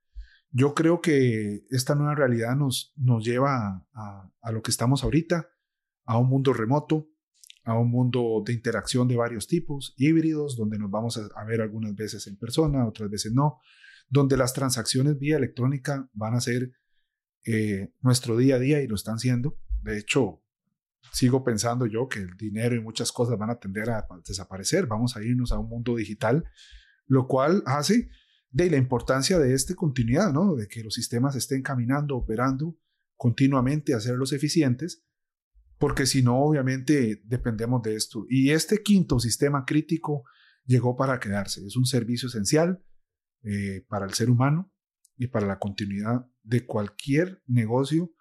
Yo 0.50 0.74
creo 0.74 1.00
que 1.00 1.64
esta 1.70 1.94
nueva 1.94 2.16
realidad 2.16 2.56
nos, 2.56 2.92
nos 2.96 3.24
lleva 3.24 3.86
a, 3.94 4.50
lo 4.50 4.60
que 4.60 4.72
estamos 4.72 5.04
ahorita, 5.04 5.50
a 6.04 6.18
un 6.18 6.28
mundo 6.28 6.52
remoto, 6.52 7.08
a 7.62 7.78
un 7.78 7.92
mundo 7.92 8.42
de 8.44 8.54
interacción 8.54 9.06
de 9.06 9.14
varios 9.14 9.46
tipos, 9.46 9.94
híbridos, 9.96 10.56
donde 10.56 10.80
nos 10.80 10.90
vamos 10.90 11.16
a, 11.16 11.44
ver 11.44 11.60
algunas 11.60 11.94
veces 11.94 12.26
en 12.26 12.36
persona, 12.36 12.88
otras 12.88 13.08
veces 13.08 13.32
no, 13.32 13.60
donde 14.10 14.36
las 14.36 14.52
transacciones 14.52 15.18
vía 15.18 15.36
electrónica 15.36 16.10
van 16.12 16.34
a 16.34 16.40
ser 16.40 16.72
eh, 17.46 17.94
nuestro 18.00 18.36
día 18.36 18.56
a 18.56 18.58
día 18.58 18.82
y 18.82 18.88
lo 18.88 18.96
están 18.96 19.18
siendo. 19.18 19.58
De 19.82 19.96
hecho, 19.96 20.42
sigo 21.12 21.42
pensando 21.42 21.86
yo 21.86 22.08
que 22.08 22.18
el 22.18 22.36
dinero 22.36 22.74
y 22.74 22.80
muchas 22.80 23.12
cosas 23.12 23.38
van 23.38 23.50
a 23.50 23.58
tender 23.58 23.88
a 23.88 24.06
desaparecer, 24.26 24.86
vamos 24.86 25.16
a 25.16 25.22
irnos 25.22 25.52
a 25.52 25.58
un 25.58 25.68
mundo 25.68 25.96
digital, 25.96 26.44
lo 27.06 27.26
cual 27.26 27.62
hace 27.66 28.10
de 28.50 28.68
la 28.68 28.76
importancia 28.76 29.38
de 29.38 29.54
esta 29.54 29.74
continuidad, 29.74 30.32
¿no? 30.32 30.56
De 30.56 30.66
que 30.66 30.82
los 30.82 30.94
sistemas 30.94 31.36
estén 31.36 31.62
caminando, 31.62 32.16
operando 32.16 32.76
continuamente, 33.16 33.94
hacerlos 33.94 34.32
eficientes, 34.32 35.04
porque 35.78 36.04
si 36.04 36.22
no, 36.22 36.36
obviamente 36.42 37.22
dependemos 37.24 37.80
de 37.82 37.94
esto. 37.94 38.26
Y 38.28 38.50
este 38.50 38.82
quinto 38.82 39.20
sistema 39.20 39.64
crítico 39.64 40.24
llegó 40.64 40.96
para 40.96 41.20
quedarse. 41.20 41.64
Es 41.64 41.76
un 41.76 41.86
servicio 41.86 42.28
esencial 42.28 42.82
eh, 43.42 43.84
para 43.88 44.06
el 44.06 44.12
ser 44.14 44.30
humano 44.30 44.72
y 45.16 45.28
para 45.28 45.46
la 45.46 45.58
continuidad 45.58 46.26
de 46.42 46.66
cualquier 46.66 47.42
negocio 47.46 48.12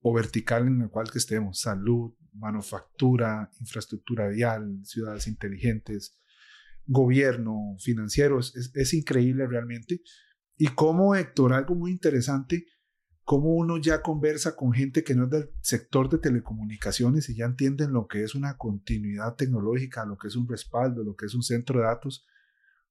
o 0.00 0.14
vertical 0.14 0.66
en 0.66 0.80
el 0.82 0.90
cual 0.90 1.10
que 1.10 1.18
estemos, 1.18 1.60
salud, 1.60 2.14
manufactura, 2.32 3.50
infraestructura 3.60 4.28
vial, 4.28 4.80
ciudades 4.84 5.26
inteligentes, 5.26 6.18
gobierno, 6.86 7.76
financieros, 7.78 8.54
es, 8.56 8.94
increíble 8.94 9.46
realmente. 9.46 10.00
Y 10.56 10.68
como 10.68 11.14
Héctor, 11.14 11.52
algo 11.52 11.74
muy 11.74 11.92
interesante, 11.92 12.66
cómo 13.24 13.54
uno 13.54 13.78
ya 13.78 14.02
conversa 14.02 14.56
con 14.56 14.72
gente 14.72 15.04
que 15.04 15.14
no 15.14 15.24
es 15.24 15.30
del 15.30 15.50
sector 15.60 16.08
de 16.08 16.18
telecomunicaciones 16.18 17.28
y 17.28 17.36
ya 17.36 17.44
entienden 17.44 17.92
lo 17.92 18.06
que 18.08 18.24
es 18.24 18.34
una 18.34 18.56
continuidad 18.56 19.36
tecnológica, 19.36 20.04
lo 20.04 20.16
que 20.16 20.28
es 20.28 20.36
un 20.36 20.48
respaldo, 20.48 21.04
lo 21.04 21.14
que 21.14 21.26
es 21.26 21.34
un 21.34 21.42
centro 21.42 21.78
de 21.78 21.86
datos, 21.86 22.26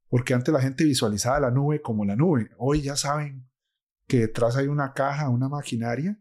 porque 0.10 0.34
antes 0.34 0.54
la 0.54 0.62
gente 0.62 0.84
visualizaba 0.84 1.40
la 1.40 1.52
nube 1.52 1.82
como 1.82 2.04
la 2.04 2.16
nube. 2.16 2.50
Hoy 2.58 2.82
ya 2.82 2.96
saben 2.96 3.48
que 4.08 4.22
detrás 4.22 4.58
hay 4.58 4.68
una 4.68 4.94
caja, 4.94 5.30
una 5.30 5.48
maquinaria 5.48 6.20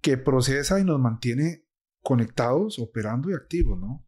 que 0.00 0.16
procesa 0.16 0.80
y 0.80 0.84
nos 0.84 0.98
mantiene 0.98 1.64
conectados, 2.02 2.78
operando 2.78 3.30
y 3.30 3.34
activos, 3.34 3.78
¿no? 3.78 4.06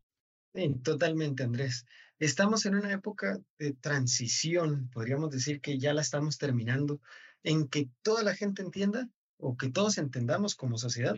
Sí, 0.54 0.74
totalmente, 0.82 1.42
Andrés. 1.42 1.86
Estamos 2.18 2.64
en 2.64 2.76
una 2.76 2.92
época 2.92 3.38
de 3.58 3.74
transición, 3.74 4.88
podríamos 4.90 5.30
decir 5.30 5.60
que 5.60 5.78
ya 5.78 5.92
la 5.92 6.00
estamos 6.00 6.38
terminando, 6.38 7.00
en 7.42 7.68
que 7.68 7.90
toda 8.02 8.22
la 8.22 8.34
gente 8.34 8.62
entienda 8.62 9.10
o 9.36 9.58
que 9.58 9.70
todos 9.70 9.98
entendamos 9.98 10.54
como 10.54 10.78
sociedad 10.78 11.16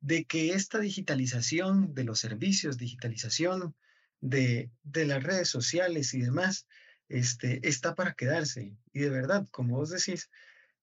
de 0.00 0.24
que 0.24 0.50
esta 0.50 0.78
digitalización 0.78 1.92
de 1.94 2.04
los 2.04 2.20
servicios, 2.20 2.78
digitalización 2.78 3.74
de, 4.20 4.70
de 4.84 5.06
las 5.06 5.24
redes 5.24 5.48
sociales 5.48 6.14
y 6.14 6.20
demás, 6.20 6.68
este, 7.08 7.66
está 7.68 7.94
para 7.94 8.14
quedarse. 8.14 8.76
Y 8.92 9.00
de 9.00 9.10
verdad, 9.10 9.46
como 9.50 9.76
vos 9.76 9.90
decís, 9.90 10.30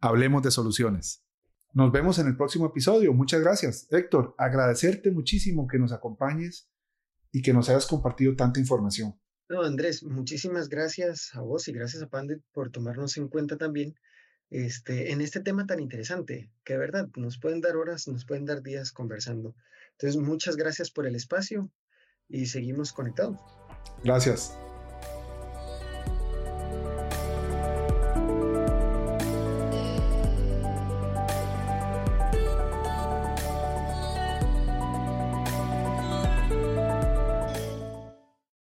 Hablemos 0.00 0.42
de 0.42 0.50
soluciones. 0.50 1.26
Nos 1.72 1.90
vemos 1.90 2.18
en 2.18 2.26
el 2.26 2.36
próximo 2.36 2.66
episodio. 2.66 3.12
Muchas 3.12 3.40
gracias. 3.40 3.88
Héctor, 3.90 4.34
agradecerte 4.38 5.10
muchísimo 5.10 5.66
que 5.66 5.78
nos 5.78 5.92
acompañes 5.92 6.70
y 7.32 7.42
que 7.42 7.52
nos 7.52 7.68
hayas 7.68 7.86
compartido 7.86 8.36
tanta 8.36 8.60
información. 8.60 9.18
No, 9.48 9.62
Andrés, 9.62 10.02
muchísimas 10.02 10.68
gracias 10.68 11.34
a 11.34 11.40
vos 11.40 11.68
y 11.68 11.72
gracias 11.72 12.02
a 12.02 12.08
Pandit 12.08 12.40
por 12.52 12.70
tomarnos 12.70 13.16
en 13.16 13.28
cuenta 13.28 13.56
también 13.56 13.94
este, 14.50 15.12
en 15.12 15.20
este 15.20 15.40
tema 15.40 15.66
tan 15.66 15.80
interesante, 15.80 16.50
que 16.64 16.74
de 16.74 16.78
verdad 16.78 17.08
nos 17.16 17.38
pueden 17.38 17.60
dar 17.60 17.76
horas, 17.76 18.06
nos 18.08 18.24
pueden 18.24 18.44
dar 18.44 18.62
días 18.62 18.92
conversando. 18.92 19.54
Entonces, 19.92 20.20
muchas 20.20 20.56
gracias 20.56 20.90
por 20.90 21.06
el 21.06 21.14
espacio 21.14 21.70
y 22.28 22.46
seguimos 22.46 22.92
conectados. 22.92 23.38
Gracias. 24.04 24.56